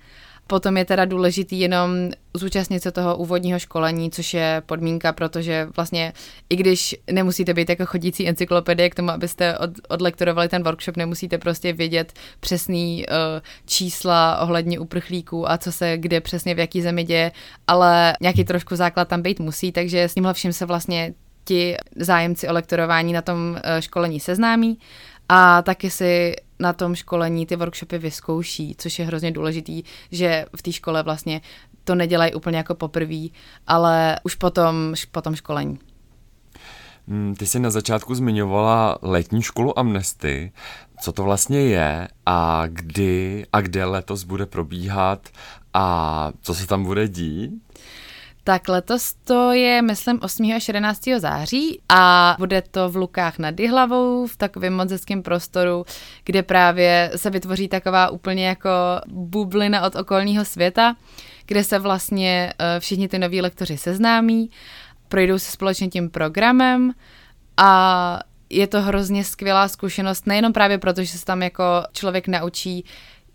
Potom 0.47 0.77
je 0.77 0.85
teda 0.85 1.05
důležitý 1.05 1.59
jenom 1.59 2.09
zúčastnit 2.33 2.83
se 2.83 2.91
toho 2.91 3.17
úvodního 3.17 3.59
školení, 3.59 4.11
což 4.11 4.33
je 4.33 4.61
podmínka, 4.65 5.13
protože 5.13 5.67
vlastně 5.75 6.13
i 6.49 6.55
když 6.55 6.95
nemusíte 7.11 7.53
být 7.53 7.69
jako 7.69 7.85
chodící 7.85 8.27
encyklopedie 8.27 8.89
k 8.89 8.95
tomu, 8.95 9.11
abyste 9.11 9.57
od, 9.57 9.69
odlektorovali 9.89 10.49
ten 10.49 10.63
workshop, 10.63 10.97
nemusíte 10.97 11.37
prostě 11.37 11.73
vědět 11.73 12.13
přesný 12.39 13.05
uh, 13.09 13.15
čísla 13.65 14.39
ohledně 14.41 14.79
uprchlíků 14.79 15.51
a 15.51 15.57
co 15.57 15.71
se 15.71 15.97
kde 15.97 16.21
přesně 16.21 16.55
v 16.55 16.59
jaký 16.59 16.81
zemi 16.81 17.03
děje, 17.03 17.31
ale 17.67 18.13
nějaký 18.21 18.43
trošku 18.43 18.75
základ 18.75 19.07
tam 19.07 19.21
být 19.21 19.39
musí, 19.39 19.71
takže 19.71 20.03
s 20.03 20.13
tímhle 20.13 20.33
vším 20.33 20.53
se 20.53 20.65
vlastně 20.65 21.13
ti 21.45 21.75
zájemci 21.95 22.47
o 22.47 22.53
lektorování 22.53 23.13
na 23.13 23.21
tom 23.21 23.37
uh, 23.49 23.57
školení 23.79 24.19
seznámí 24.19 24.77
a 25.33 25.61
taky 25.61 25.89
si 25.89 26.35
na 26.59 26.73
tom 26.73 26.95
školení 26.95 27.45
ty 27.45 27.55
workshopy 27.55 27.97
vyzkouší, 27.97 28.75
což 28.77 28.99
je 28.99 29.05
hrozně 29.05 29.31
důležitý, 29.31 29.83
že 30.11 30.45
v 30.55 30.61
té 30.61 30.71
škole 30.71 31.03
vlastně 31.03 31.41
to 31.83 31.95
nedělají 31.95 32.33
úplně 32.33 32.57
jako 32.57 32.75
poprvé, 32.75 33.27
ale 33.67 34.19
už 34.23 34.35
potom, 34.35 34.93
potom 35.11 35.35
školení. 35.35 35.79
Hmm, 37.07 37.35
ty 37.35 37.47
jsi 37.47 37.59
na 37.59 37.69
začátku 37.69 38.15
zmiňovala 38.15 38.97
letní 39.01 39.41
školu 39.41 39.79
Amnesty. 39.79 40.51
Co 41.01 41.11
to 41.11 41.23
vlastně 41.23 41.59
je 41.61 42.07
a 42.25 42.63
kdy 42.67 43.45
a 43.53 43.61
kde 43.61 43.85
letos 43.85 44.23
bude 44.23 44.45
probíhat 44.45 45.29
a 45.73 46.31
co 46.41 46.55
se 46.55 46.67
tam 46.67 46.83
bude 46.83 47.07
dít? 47.07 47.51
Tak 48.43 48.67
letos 48.67 49.13
to 49.13 49.51
je, 49.51 49.81
myslím, 49.81 50.19
8. 50.21 50.51
až 50.55 50.67
11. 50.67 51.01
září 51.17 51.79
a 51.89 52.35
bude 52.39 52.61
to 52.61 52.89
v 52.89 52.95
Lukách 52.95 53.39
nad 53.39 53.59
Jihlavou, 53.59 54.27
v 54.27 54.37
takovém 54.37 54.73
moc 54.73 54.91
hezkém 54.91 55.23
prostoru, 55.23 55.85
kde 56.23 56.43
právě 56.43 57.11
se 57.15 57.29
vytvoří 57.29 57.67
taková 57.67 58.09
úplně 58.09 58.47
jako 58.47 58.69
bublina 59.07 59.85
od 59.85 59.95
okolního 59.95 60.45
světa, 60.45 60.95
kde 61.45 61.63
se 61.63 61.79
vlastně 61.79 62.53
eh, 62.59 62.79
všichni 62.79 63.07
ty 63.07 63.19
noví 63.19 63.41
lektoři 63.41 63.77
seznámí, 63.77 64.49
projdou 65.07 65.39
se 65.39 65.51
společně 65.51 65.87
tím 65.87 66.09
programem 66.09 66.91
a 67.57 68.19
je 68.49 68.67
to 68.67 68.81
hrozně 68.81 69.23
skvělá 69.23 69.67
zkušenost, 69.67 70.27
nejenom 70.27 70.53
právě 70.53 70.77
proto, 70.77 71.03
že 71.03 71.17
se 71.17 71.25
tam 71.25 71.43
jako 71.43 71.63
člověk 71.93 72.27
naučí 72.27 72.85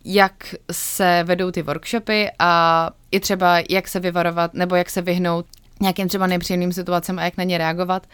jak 0.08 0.54
se 0.72 1.24
vedou 1.24 1.50
ty 1.50 1.62
workshopy 1.62 2.30
a 2.38 2.90
i 3.10 3.20
třeba 3.20 3.58
jak 3.70 3.88
se 3.88 4.00
vyvarovat 4.00 4.54
nebo 4.54 4.76
jak 4.76 4.90
se 4.90 5.02
vyhnout 5.02 5.46
nějakým 5.80 6.08
třeba 6.08 6.26
nepříjemným 6.26 6.72
situacím 6.72 7.18
a 7.18 7.24
jak 7.24 7.36
na 7.36 7.44
ně 7.44 7.58
reagovat, 7.58 8.06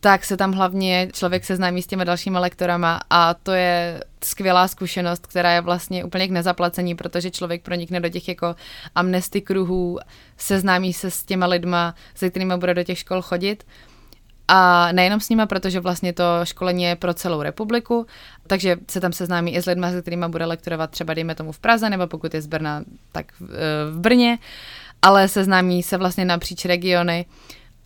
tak 0.00 0.24
se 0.24 0.36
tam 0.36 0.52
hlavně 0.52 1.08
člověk 1.12 1.44
seznámí 1.44 1.82
s 1.82 1.86
těma 1.86 2.04
dalšíma 2.04 2.40
lektorama 2.40 3.00
a 3.10 3.34
to 3.34 3.52
je 3.52 4.04
skvělá 4.24 4.68
zkušenost, 4.68 5.26
která 5.26 5.52
je 5.52 5.60
vlastně 5.60 6.04
úplně 6.04 6.28
k 6.28 6.30
nezaplacení, 6.30 6.94
protože 6.94 7.30
člověk 7.30 7.62
pronikne 7.62 8.00
do 8.00 8.08
těch 8.08 8.28
jako 8.28 8.56
amnesty 8.94 9.40
kruhů, 9.40 9.98
seznámí 10.36 10.92
se 10.92 11.10
s 11.10 11.24
těma 11.24 11.46
lidma, 11.46 11.94
se 12.14 12.30
kterými 12.30 12.56
bude 12.56 12.74
do 12.74 12.84
těch 12.84 12.98
škol 12.98 13.22
chodit 13.22 13.64
a 14.48 14.92
nejenom 14.92 15.20
s 15.20 15.28
nima, 15.28 15.46
protože 15.46 15.80
vlastně 15.80 16.12
to 16.12 16.24
školení 16.44 16.82
je 16.82 16.96
pro 16.96 17.14
celou 17.14 17.42
republiku, 17.42 18.06
takže 18.46 18.76
se 18.90 19.00
tam 19.00 19.12
seznámí 19.12 19.54
i 19.54 19.62
s 19.62 19.66
lidmi, 19.66 19.86
se 19.90 20.02
kterými 20.02 20.28
bude 20.28 20.44
lektorovat 20.44 20.90
třeba 20.90 21.14
dejme 21.14 21.34
tomu 21.34 21.52
v 21.52 21.58
Praze, 21.58 21.90
nebo 21.90 22.06
pokud 22.06 22.34
je 22.34 22.42
z 22.42 22.46
Brna, 22.46 22.82
tak 23.12 23.32
v, 23.40 23.42
eh, 23.42 24.00
Brně, 24.00 24.38
ale 25.02 25.28
seznámí 25.28 25.82
se 25.82 25.96
vlastně 25.96 26.24
napříč 26.24 26.64
regiony. 26.64 27.26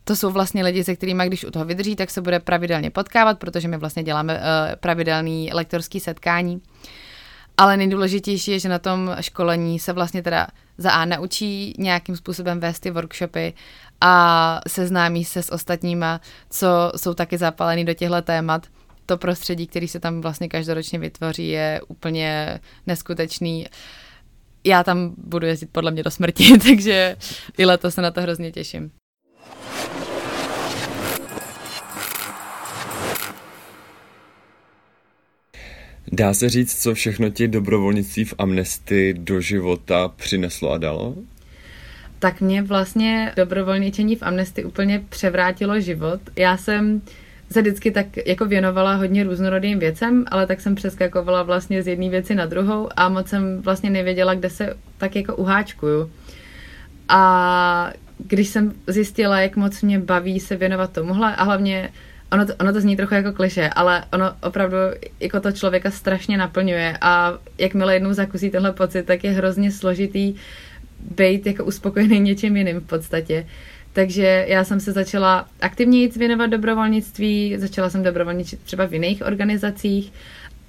To 0.05 0.16
jsou 0.16 0.31
vlastně 0.31 0.64
lidi, 0.64 0.85
se 0.85 0.96
kterými, 0.96 1.27
když 1.27 1.44
u 1.44 1.51
toho 1.51 1.64
vydrží, 1.64 1.96
tak 1.96 2.11
se 2.11 2.20
bude 2.20 2.40
pravidelně 2.40 2.90
potkávat, 2.90 3.38
protože 3.38 3.68
my 3.68 3.77
vlastně 3.77 4.03
děláme 4.03 4.35
uh, 4.35 4.40
pravidelný 4.81 5.51
lektorský 5.53 6.01
setkání. 6.01 6.61
Ale 7.61 7.77
nejdůležitější 7.77 8.51
je, 8.51 8.59
že 8.59 8.68
na 8.68 8.79
tom 8.79 9.16
školení 9.20 9.79
se 9.79 9.92
vlastně 9.92 10.23
teda 10.23 10.46
za 10.79 10.90
A 10.90 11.05
naučí 11.05 11.75
nějakým 11.79 12.16
způsobem 12.16 12.61
vést 12.61 12.81
ty 12.81 12.90
workshopy 12.90 13.55
a 14.01 14.61
seznámí 14.68 15.25
se 15.25 15.42
s 15.42 15.53
ostatníma, 15.53 16.20
co 16.51 16.92
jsou 16.96 17.14
taky 17.14 17.38
zapalený 17.38 17.85
do 17.85 17.94
těchto 17.94 18.23
témat. 18.23 18.66
To 19.07 19.16
prostředí, 19.18 19.66
který 19.66 19.88
se 19.88 20.01
tam 20.01 20.20
vlastně 20.20 20.49
každoročně 20.49 20.99
vytvoří, 20.99 21.49
je 21.49 21.81
úplně 21.88 22.61
neskutečný. 22.87 23.66
Já 24.64 24.85
tam 24.85 25.14
budu 25.16 25.46
jezdit 25.46 25.70
podle 25.73 25.90
mě 25.90 26.03
do 26.03 26.11
smrti, 26.11 26.59
takže 26.68 27.16
i 27.59 27.64
letos 27.64 27.94
se 27.94 28.03
na 28.03 28.11
to 28.11 28.20
hrozně 28.20 28.53
těším. 28.53 28.90
Dá 36.12 36.35
se 36.35 36.49
říct, 36.49 36.83
co 36.83 36.94
všechno 36.94 37.31
ti 37.31 37.49
dobrovolnictví 37.49 38.25
v 38.25 38.35
Amnesty 38.38 39.14
do 39.18 39.40
života 39.40 40.09
přineslo 40.16 40.70
a 40.70 40.79
dalo? 40.79 41.14
Tak 42.18 42.40
mě 42.40 42.62
vlastně 42.62 43.33
dobrovolničení 43.37 44.16
v 44.16 44.23
Amnesty 44.23 44.64
úplně 44.64 45.03
převrátilo 45.09 45.81
život. 45.81 46.20
Já 46.37 46.57
jsem 46.57 47.03
se 47.53 47.61
vždycky 47.62 47.90
tak 47.90 48.07
jako 48.27 48.46
věnovala 48.46 48.94
hodně 48.94 49.25
různorodým 49.25 49.79
věcem, 49.79 50.25
ale 50.31 50.46
tak 50.46 50.61
jsem 50.61 50.75
přeskakovala 50.75 51.42
vlastně 51.42 51.83
z 51.83 51.88
jedné 51.88 52.09
věci 52.09 52.35
na 52.35 52.46
druhou 52.46 52.88
a 52.96 53.09
moc 53.09 53.29
jsem 53.29 53.62
vlastně 53.62 53.90
nevěděla, 53.90 54.35
kde 54.35 54.51
se 54.51 54.77
tak 54.99 55.16
jako 55.16 55.37
uháčkuju. 55.37 56.11
A 57.09 57.92
když 58.18 58.49
jsem 58.49 58.73
zjistila, 58.87 59.40
jak 59.40 59.57
moc 59.57 59.83
mě 59.83 59.99
baví 59.99 60.40
se 60.40 60.57
věnovat 60.57 60.92
tomuhle 60.92 61.37
a 61.37 61.44
hlavně 61.44 61.90
ono 62.33 62.47
to, 62.47 62.53
ono 62.61 62.73
to 62.73 62.81
zní 62.81 62.97
trochu 62.97 63.14
jako 63.14 63.33
kliše, 63.33 63.69
ale 63.69 64.05
ono 64.12 64.33
opravdu 64.43 64.77
jako 65.21 65.40
to 65.40 65.53
člověka 65.53 65.90
strašně 65.90 66.38
naplňuje 66.38 66.99
a 67.01 67.38
jakmile 67.59 67.95
jednou 67.95 68.12
zakusí 68.12 68.51
tenhle 68.51 68.73
pocit, 68.73 69.07
tak 69.07 69.25
je 69.25 69.31
hrozně 69.31 69.73
složitý 69.73 70.35
být 71.16 71.47
jako 71.47 71.64
uspokojený 71.64 72.21
něčím 72.21 72.57
jiným 72.57 72.81
v 72.81 72.87
podstatě. 72.87 73.47
Takže 73.93 74.45
já 74.49 74.64
jsem 74.64 74.81
se 74.81 74.93
začala 74.93 75.49
aktivně 75.61 76.03
jít 76.03 76.16
věnovat 76.16 76.47
dobrovolnictví, 76.47 77.57
začala 77.59 77.90
jsem 77.90 78.03
dobrovolničit 78.03 78.61
třeba 78.61 78.87
v 78.87 78.93
jiných 78.93 79.23
organizacích, 79.27 80.12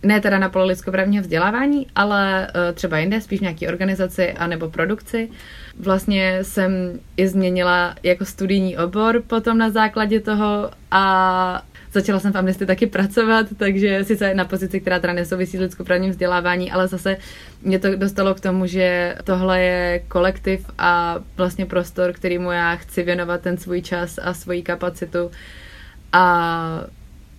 ne 0.03 0.21
teda 0.21 0.39
na 0.39 0.49
poli 0.49 0.65
lidskoprávního 0.65 1.21
vzdělávání, 1.21 1.87
ale 1.95 2.47
uh, 2.47 2.75
třeba 2.75 2.97
jinde, 2.97 3.21
spíš 3.21 3.39
v 3.39 3.41
nějaké 3.41 3.67
organizaci 3.67 4.33
anebo 4.33 4.69
produkci. 4.69 5.29
Vlastně 5.79 6.39
jsem 6.41 6.99
i 7.17 7.27
změnila 7.27 7.95
jako 8.03 8.25
studijní 8.25 8.77
obor 8.77 9.21
potom 9.27 9.57
na 9.57 9.69
základě 9.69 10.19
toho 10.19 10.71
a 10.91 11.63
Začala 11.93 12.19
jsem 12.19 12.33
v 12.33 12.37
Amnesty 12.37 12.65
taky 12.65 12.87
pracovat, 12.87 13.47
takže 13.57 14.03
sice 14.03 14.33
na 14.33 14.45
pozici, 14.45 14.79
která 14.79 14.99
teda 14.99 15.13
nesouvisí 15.13 15.57
s 15.57 15.59
lidskoprávním 15.59 16.11
vzdělávání, 16.11 16.71
ale 16.71 16.87
zase 16.87 17.17
mě 17.61 17.79
to 17.79 17.95
dostalo 17.95 18.33
k 18.33 18.39
tomu, 18.39 18.65
že 18.65 19.15
tohle 19.23 19.61
je 19.61 20.03
kolektiv 20.07 20.65
a 20.77 21.19
vlastně 21.37 21.65
prostor, 21.65 22.13
kterýmu 22.13 22.51
já 22.51 22.75
chci 22.75 23.03
věnovat 23.03 23.41
ten 23.41 23.57
svůj 23.57 23.81
čas 23.81 24.19
a 24.23 24.33
svoji 24.33 24.61
kapacitu. 24.61 25.31
A 26.13 26.85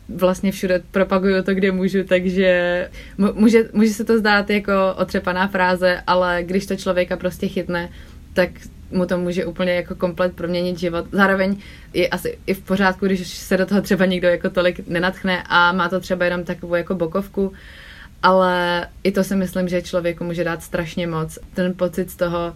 vlastně 0.09 0.53
všude 0.53 0.83
propaguju 0.91 1.43
to, 1.43 1.55
kde 1.55 1.73
můžu, 1.73 2.05
takže 2.05 2.89
může, 3.35 3.69
může 3.73 3.91
se 3.91 4.05
to 4.05 4.19
zdát 4.19 4.51
jako 4.51 4.73
otřepaná 4.97 5.49
fráze, 5.49 6.03
ale 6.07 6.43
když 6.43 6.67
to 6.67 6.77
člověka 6.77 7.17
prostě 7.17 7.49
chytne, 7.49 7.89
tak 8.35 8.51
mu 8.91 9.07
to 9.07 9.19
může 9.19 9.47
úplně 9.47 9.73
jako 9.73 9.95
komplet 9.95 10.33
proměnit 10.33 10.79
život. 10.79 11.07
Zároveň 11.13 11.57
je 11.95 12.09
asi 12.09 12.39
i 12.47 12.55
v 12.55 12.61
pořádku, 12.61 13.07
když 13.07 13.29
se 13.29 13.57
do 13.57 13.67
toho 13.67 13.83
třeba 13.83 14.05
někdo 14.07 14.29
jako 14.29 14.51
tolik 14.51 14.89
nenatchne 14.89 15.43
a 15.49 15.73
má 15.73 15.89
to 15.89 16.01
třeba 16.01 16.25
jenom 16.25 16.45
takovou 16.45 16.75
jako 16.75 16.95
bokovku, 16.95 17.53
ale 18.23 18.87
i 19.05 19.13
to 19.13 19.25
si 19.25 19.37
myslím, 19.37 19.69
že 19.69 19.83
člověku 19.83 20.25
může 20.25 20.45
dát 20.45 20.63
strašně 20.63 21.07
moc. 21.07 21.39
Ten 21.55 21.75
pocit 21.75 22.11
z 22.11 22.17
toho 22.17 22.55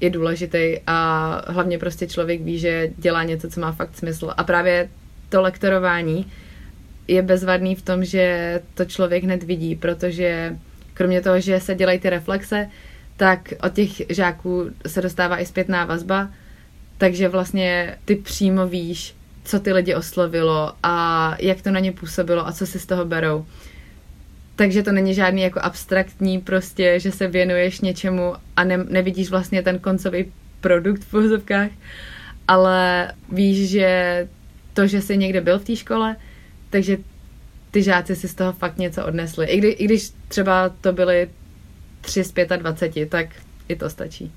je 0.00 0.10
důležitý 0.10 0.76
a 0.86 1.42
hlavně 1.46 1.78
prostě 1.78 2.06
člověk 2.06 2.40
ví, 2.40 2.58
že 2.58 2.90
dělá 2.96 3.22
něco, 3.22 3.50
co 3.50 3.60
má 3.60 3.72
fakt 3.72 3.96
smysl. 3.96 4.32
A 4.36 4.44
právě 4.44 4.88
to 5.28 5.42
lektorování 5.42 6.26
je 7.08 7.22
bezvadný 7.22 7.74
v 7.74 7.82
tom, 7.82 8.04
že 8.04 8.60
to 8.74 8.84
člověk 8.84 9.24
hned 9.24 9.42
vidí, 9.42 9.76
protože 9.76 10.56
kromě 10.94 11.20
toho, 11.20 11.40
že 11.40 11.60
se 11.60 11.74
dělají 11.74 11.98
ty 11.98 12.10
reflexe, 12.10 12.68
tak 13.16 13.52
od 13.62 13.72
těch 13.72 13.90
žáků 14.08 14.70
se 14.86 15.02
dostává 15.02 15.40
i 15.40 15.46
zpětná 15.46 15.84
vazba, 15.84 16.30
takže 16.98 17.28
vlastně 17.28 17.98
ty 18.04 18.16
přímo 18.16 18.66
víš, 18.66 19.14
co 19.44 19.60
ty 19.60 19.72
lidi 19.72 19.94
oslovilo 19.94 20.72
a 20.82 21.36
jak 21.40 21.62
to 21.62 21.70
na 21.70 21.80
ně 21.80 21.92
působilo 21.92 22.46
a 22.48 22.52
co 22.52 22.66
si 22.66 22.78
z 22.78 22.86
toho 22.86 23.04
berou. 23.04 23.46
Takže 24.56 24.82
to 24.82 24.92
není 24.92 25.14
žádný 25.14 25.42
jako 25.42 25.60
abstraktní 25.60 26.40
prostě, 26.40 27.00
že 27.00 27.12
se 27.12 27.28
věnuješ 27.28 27.80
něčemu 27.80 28.34
a 28.56 28.64
ne, 28.64 28.76
nevidíš 28.88 29.30
vlastně 29.30 29.62
ten 29.62 29.78
koncový 29.78 30.32
produkt 30.60 31.02
v 31.02 31.10
pozovkách, 31.10 31.70
ale 32.48 33.12
víš, 33.32 33.70
že 33.70 34.28
to, 34.74 34.86
že 34.86 35.02
jsi 35.02 35.16
někde 35.16 35.40
byl 35.40 35.58
v 35.58 35.64
té 35.64 35.76
škole, 35.76 36.16
takže 36.76 36.98
ty 37.70 37.82
žáci 37.82 38.16
si 38.16 38.28
z 38.28 38.34
toho 38.34 38.52
fakt 38.52 38.78
něco 38.78 39.06
odnesli. 39.06 39.46
I, 39.46 39.58
kdy, 39.58 39.68
I 39.68 39.84
když 39.84 40.10
třeba 40.28 40.68
to 40.68 40.92
byly 40.92 41.28
3 42.00 42.24
z 42.24 42.32
25, 42.56 43.10
tak 43.10 43.26
i 43.68 43.76
to 43.76 43.90
stačí. 43.90 44.32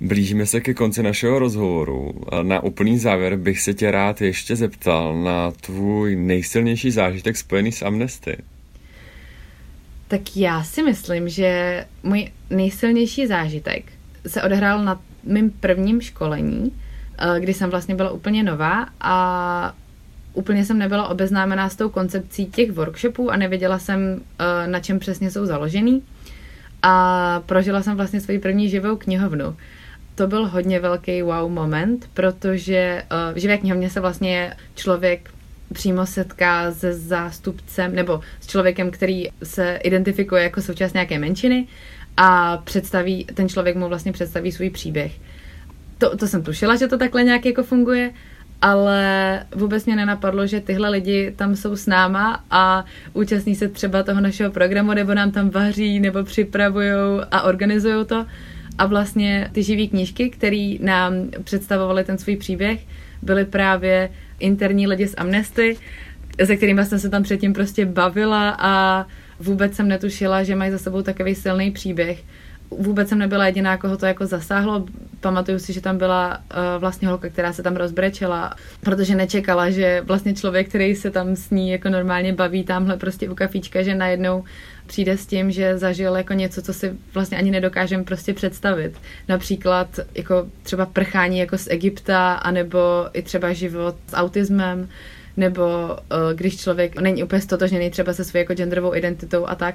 Blížíme 0.00 0.46
se 0.46 0.60
ke 0.60 0.74
konci 0.74 1.02
našeho 1.02 1.38
rozhovoru. 1.38 2.14
Na 2.42 2.62
úplný 2.62 2.98
závěr 2.98 3.36
bych 3.36 3.60
se 3.60 3.74
tě 3.74 3.90
rád 3.90 4.20
ještě 4.20 4.56
zeptal 4.56 5.22
na 5.22 5.50
tvůj 5.50 6.16
nejsilnější 6.16 6.90
zážitek 6.90 7.36
spojený 7.36 7.72
s 7.72 7.82
Amnesty. 7.82 8.36
Tak 10.08 10.36
já 10.36 10.64
si 10.64 10.82
myslím, 10.82 11.28
že 11.28 11.84
můj 12.02 12.28
nejsilnější 12.50 13.26
zážitek 13.26 13.84
se 14.26 14.42
odehrál 14.42 14.84
na 14.84 15.00
mém 15.24 15.50
prvním 15.50 16.00
školení, 16.00 16.72
eh, 17.18 17.40
kdy 17.40 17.54
jsem 17.54 17.70
vlastně 17.70 17.94
byla 17.94 18.10
úplně 18.10 18.42
nová 18.42 18.88
a 19.00 19.74
úplně 20.34 20.64
jsem 20.64 20.78
nebyla 20.78 21.08
obeznámená 21.08 21.68
s 21.68 21.76
tou 21.76 21.88
koncepcí 21.88 22.46
těch 22.46 22.72
workshopů 22.72 23.30
a 23.30 23.36
nevěděla 23.36 23.78
jsem, 23.78 24.20
eh, 24.38 24.66
na 24.66 24.80
čem 24.80 24.98
přesně 24.98 25.30
jsou 25.30 25.46
založený. 25.46 26.02
A 26.82 27.42
prožila 27.46 27.82
jsem 27.82 27.96
vlastně 27.96 28.20
svoji 28.20 28.38
první 28.38 28.68
živou 28.68 28.96
knihovnu. 28.96 29.56
To 30.14 30.26
byl 30.26 30.48
hodně 30.48 30.80
velký 30.80 31.22
wow 31.22 31.50
moment, 31.50 32.08
protože 32.14 33.02
v 33.34 33.38
živé 33.38 33.58
knihovně 33.58 33.90
se 33.90 34.00
vlastně 34.00 34.56
člověk 34.74 35.30
přímo 35.72 36.06
setká 36.06 36.72
se 36.72 36.92
zástupcem 36.92 37.94
nebo 37.94 38.20
s 38.40 38.46
člověkem, 38.46 38.90
který 38.90 39.28
se 39.42 39.78
identifikuje 39.82 40.42
jako 40.42 40.62
součást 40.62 40.92
nějaké 40.92 41.18
menšiny 41.18 41.66
a 42.16 42.56
představí, 42.56 43.24
ten 43.24 43.48
člověk 43.48 43.76
mu 43.76 43.88
vlastně 43.88 44.12
představí 44.12 44.52
svůj 44.52 44.70
příběh. 44.70 45.12
To, 45.98 46.16
to 46.16 46.26
jsem 46.26 46.42
tušila, 46.42 46.76
že 46.76 46.88
to 46.88 46.98
takhle 46.98 47.24
nějak 47.24 47.46
jako 47.46 47.62
funguje, 47.62 48.10
ale 48.62 49.42
vůbec 49.54 49.86
mě 49.86 49.96
nenapadlo, 49.96 50.46
že 50.46 50.60
tyhle 50.60 50.90
lidi 50.90 51.32
tam 51.36 51.56
jsou 51.56 51.76
s 51.76 51.86
náma 51.86 52.44
a 52.50 52.84
účastní 53.12 53.54
se 53.54 53.68
třeba 53.68 54.02
toho 54.02 54.20
našeho 54.20 54.50
programu, 54.50 54.94
nebo 54.94 55.14
nám 55.14 55.30
tam 55.30 55.50
vaří, 55.50 56.00
nebo 56.00 56.24
připravují 56.24 56.92
a 57.30 57.42
organizují 57.42 58.06
to. 58.06 58.26
A 58.78 58.86
vlastně 58.86 59.50
ty 59.52 59.62
živé 59.62 59.86
knížky, 59.86 60.30
které 60.30 60.74
nám 60.80 61.14
představovaly 61.44 62.04
ten 62.04 62.18
svůj 62.18 62.36
příběh, 62.36 62.80
byly 63.22 63.44
právě 63.44 64.08
interní 64.38 64.86
lidi 64.86 65.08
z 65.08 65.14
Amnesty, 65.18 65.76
se 66.44 66.56
kterými 66.56 66.84
jsem 66.84 66.98
se 66.98 67.10
tam 67.10 67.22
předtím 67.22 67.52
prostě 67.52 67.86
bavila 67.86 68.56
a 68.58 69.06
vůbec 69.40 69.74
jsem 69.74 69.88
netušila, 69.88 70.42
že 70.42 70.56
mají 70.56 70.70
za 70.70 70.78
sebou 70.78 71.02
takový 71.02 71.34
silný 71.34 71.70
příběh 71.70 72.24
vůbec 72.78 73.08
jsem 73.08 73.18
nebyla 73.18 73.46
jediná, 73.46 73.76
koho 73.76 73.96
to 73.96 74.06
jako 74.06 74.26
zasáhlo. 74.26 74.86
Pamatuju 75.20 75.58
si, 75.58 75.72
že 75.72 75.80
tam 75.80 75.98
byla 75.98 76.38
uh, 76.38 76.80
vlastně 76.80 77.08
holka, 77.08 77.28
která 77.28 77.52
se 77.52 77.62
tam 77.62 77.76
rozbrečela, 77.76 78.54
protože 78.80 79.14
nečekala, 79.14 79.70
že 79.70 80.02
vlastně 80.04 80.34
člověk, 80.34 80.68
který 80.68 80.94
se 80.94 81.10
tam 81.10 81.36
s 81.36 81.50
ní 81.50 81.70
jako 81.70 81.88
normálně 81.88 82.32
baví 82.32 82.64
tamhle 82.64 82.96
prostě 82.96 83.30
u 83.30 83.34
kafíčka, 83.34 83.82
že 83.82 83.94
najednou 83.94 84.44
přijde 84.86 85.16
s 85.16 85.26
tím, 85.26 85.50
že 85.50 85.78
zažil 85.78 86.16
jako 86.16 86.32
něco, 86.32 86.62
co 86.62 86.72
si 86.72 86.92
vlastně 87.14 87.38
ani 87.38 87.50
nedokážeme 87.50 88.04
prostě 88.04 88.34
představit. 88.34 88.92
Například 89.28 90.00
jako 90.14 90.46
třeba 90.62 90.86
prchání 90.86 91.38
jako 91.38 91.58
z 91.58 91.66
Egypta, 91.70 92.32
anebo 92.32 92.78
i 93.12 93.22
třeba 93.22 93.52
život 93.52 93.96
s 94.06 94.14
autismem, 94.14 94.88
nebo 95.36 95.62
uh, 95.62 96.32
když 96.34 96.56
člověk 96.56 97.00
není 97.00 97.24
úplně 97.24 97.40
stotožněný 97.40 97.90
třeba 97.90 98.12
se 98.12 98.24
svou 98.24 98.38
jako 98.38 98.54
genderovou 98.54 98.94
identitou 98.94 99.46
a 99.46 99.54
tak, 99.54 99.74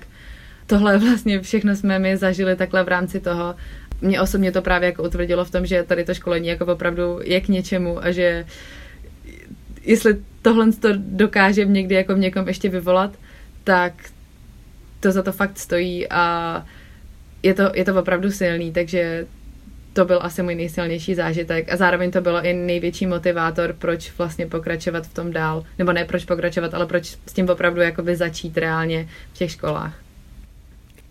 tohle 0.68 0.98
vlastně 0.98 1.42
všechno 1.42 1.76
jsme 1.76 2.00
my 2.00 2.18
zažili 2.18 2.56
takhle 2.56 2.84
v 2.84 2.88
rámci 2.88 3.20
toho. 3.20 3.56
Mě 4.02 4.22
osobně 4.22 4.52
to 4.52 4.62
právě 4.62 4.86
jako 4.86 5.04
utvrdilo 5.04 5.46
v 5.46 5.52
tom, 5.52 5.66
že 5.66 5.84
tady 5.84 6.06
to 6.06 6.14
školení 6.14 6.48
jako 6.48 6.66
opravdu 6.66 7.20
je 7.24 7.42
k 7.42 7.48
něčemu 7.48 8.04
a 8.04 8.12
že 8.12 8.46
jestli 9.84 10.18
tohle 10.42 10.72
to 10.72 10.90
dokáže 10.98 11.66
někdy 11.66 11.96
jako 11.96 12.16
v 12.16 12.20
někom 12.20 12.48
ještě 12.48 12.70
vyvolat, 12.70 13.18
tak 13.64 13.94
to 15.00 15.12
za 15.12 15.24
to 15.24 15.32
fakt 15.32 15.60
stojí 15.60 16.10
a 16.10 16.66
je 17.44 17.54
to, 17.54 17.72
je 17.74 17.86
to 17.86 18.00
opravdu 18.00 18.32
silný, 18.32 18.72
takže 18.72 19.26
to 19.94 20.06
byl 20.06 20.20
asi 20.22 20.44
můj 20.44 20.56
nejsilnější 20.56 21.16
zážitek 21.16 21.74
a 21.74 21.76
zároveň 21.78 22.12
to 22.12 22.22
bylo 22.22 22.46
i 22.46 22.54
největší 22.54 23.08
motivátor, 23.08 23.76
proč 23.80 24.18
vlastně 24.18 24.48
pokračovat 24.48 25.08
v 25.08 25.14
tom 25.14 25.32
dál, 25.32 25.64
nebo 25.78 25.94
ne 25.94 26.06
proč 26.06 26.26
pokračovat, 26.26 26.74
ale 26.74 26.86
proč 26.86 27.06
s 27.06 27.34
tím 27.34 27.50
opravdu 27.50 27.82
jakoby 27.82 28.16
začít 28.16 28.58
reálně 28.58 29.08
v 29.34 29.38
těch 29.38 29.52
školách. 29.52 30.07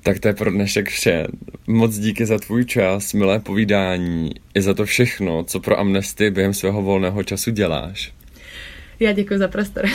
Tak 0.07 0.21
to 0.21 0.29
je 0.29 0.35
pro 0.35 0.51
dnešek 0.51 0.88
vše. 0.88 1.27
Moc 1.66 1.99
díky 1.99 2.27
za 2.27 2.38
tvůj 2.38 2.64
čas, 2.64 3.12
milé 3.12 3.40
povídání 3.40 4.31
i 4.55 4.62
za 4.62 4.75
to 4.75 4.85
všechno, 4.85 5.45
co 5.45 5.61
pro 5.61 5.79
Amnesty 5.79 6.31
během 6.31 6.55
svého 6.55 6.83
volného 6.83 7.23
času 7.23 7.51
děláš. 7.51 8.12
Já 9.01 9.12
děkuji 9.12 9.38
za 9.38 9.49
prostor. 9.49 9.87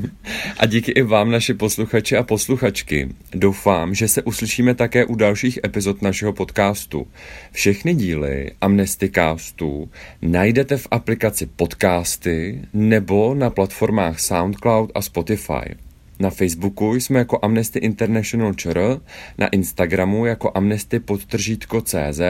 a 0.58 0.66
díky 0.66 0.92
i 0.92 1.02
vám, 1.02 1.30
naši 1.30 1.54
posluchači 1.54 2.16
a 2.16 2.22
posluchačky. 2.22 3.08
Doufám, 3.34 3.94
že 3.94 4.08
se 4.08 4.22
uslyšíme 4.22 4.74
také 4.74 5.04
u 5.04 5.14
dalších 5.14 5.58
epizod 5.64 6.02
našeho 6.02 6.32
podcastu. 6.32 7.06
Všechny 7.52 7.94
díly 7.94 8.50
Amnestycastu 8.60 9.90
najdete 10.22 10.76
v 10.76 10.88
aplikaci 10.90 11.46
Podcasty 11.46 12.62
nebo 12.72 13.34
na 13.34 13.50
platformách 13.50 14.20
SoundCloud 14.20 14.90
a 14.94 15.02
Spotify. 15.02 15.91
Na 16.22 16.30
Facebooku 16.30 16.94
jsme 16.94 17.18
jako 17.18 17.38
Amnesty 17.42 17.78
International 17.78 18.54
ČR, 18.54 19.00
na 19.38 19.48
Instagramu 19.48 20.26
jako 20.26 20.52
Amnesty 20.54 21.00
podtržítko 21.00 21.80
CZ 21.80 22.20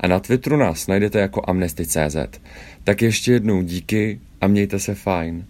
a 0.00 0.06
na 0.06 0.20
Twitteru 0.20 0.56
nás 0.56 0.86
najdete 0.86 1.20
jako 1.20 1.42
Amnesty 1.48 1.86
CZ. 1.86 2.16
Tak 2.84 3.02
ještě 3.02 3.32
jednou 3.32 3.62
díky 3.62 4.20
a 4.40 4.46
mějte 4.46 4.78
se 4.78 4.94
fajn. 4.94 5.44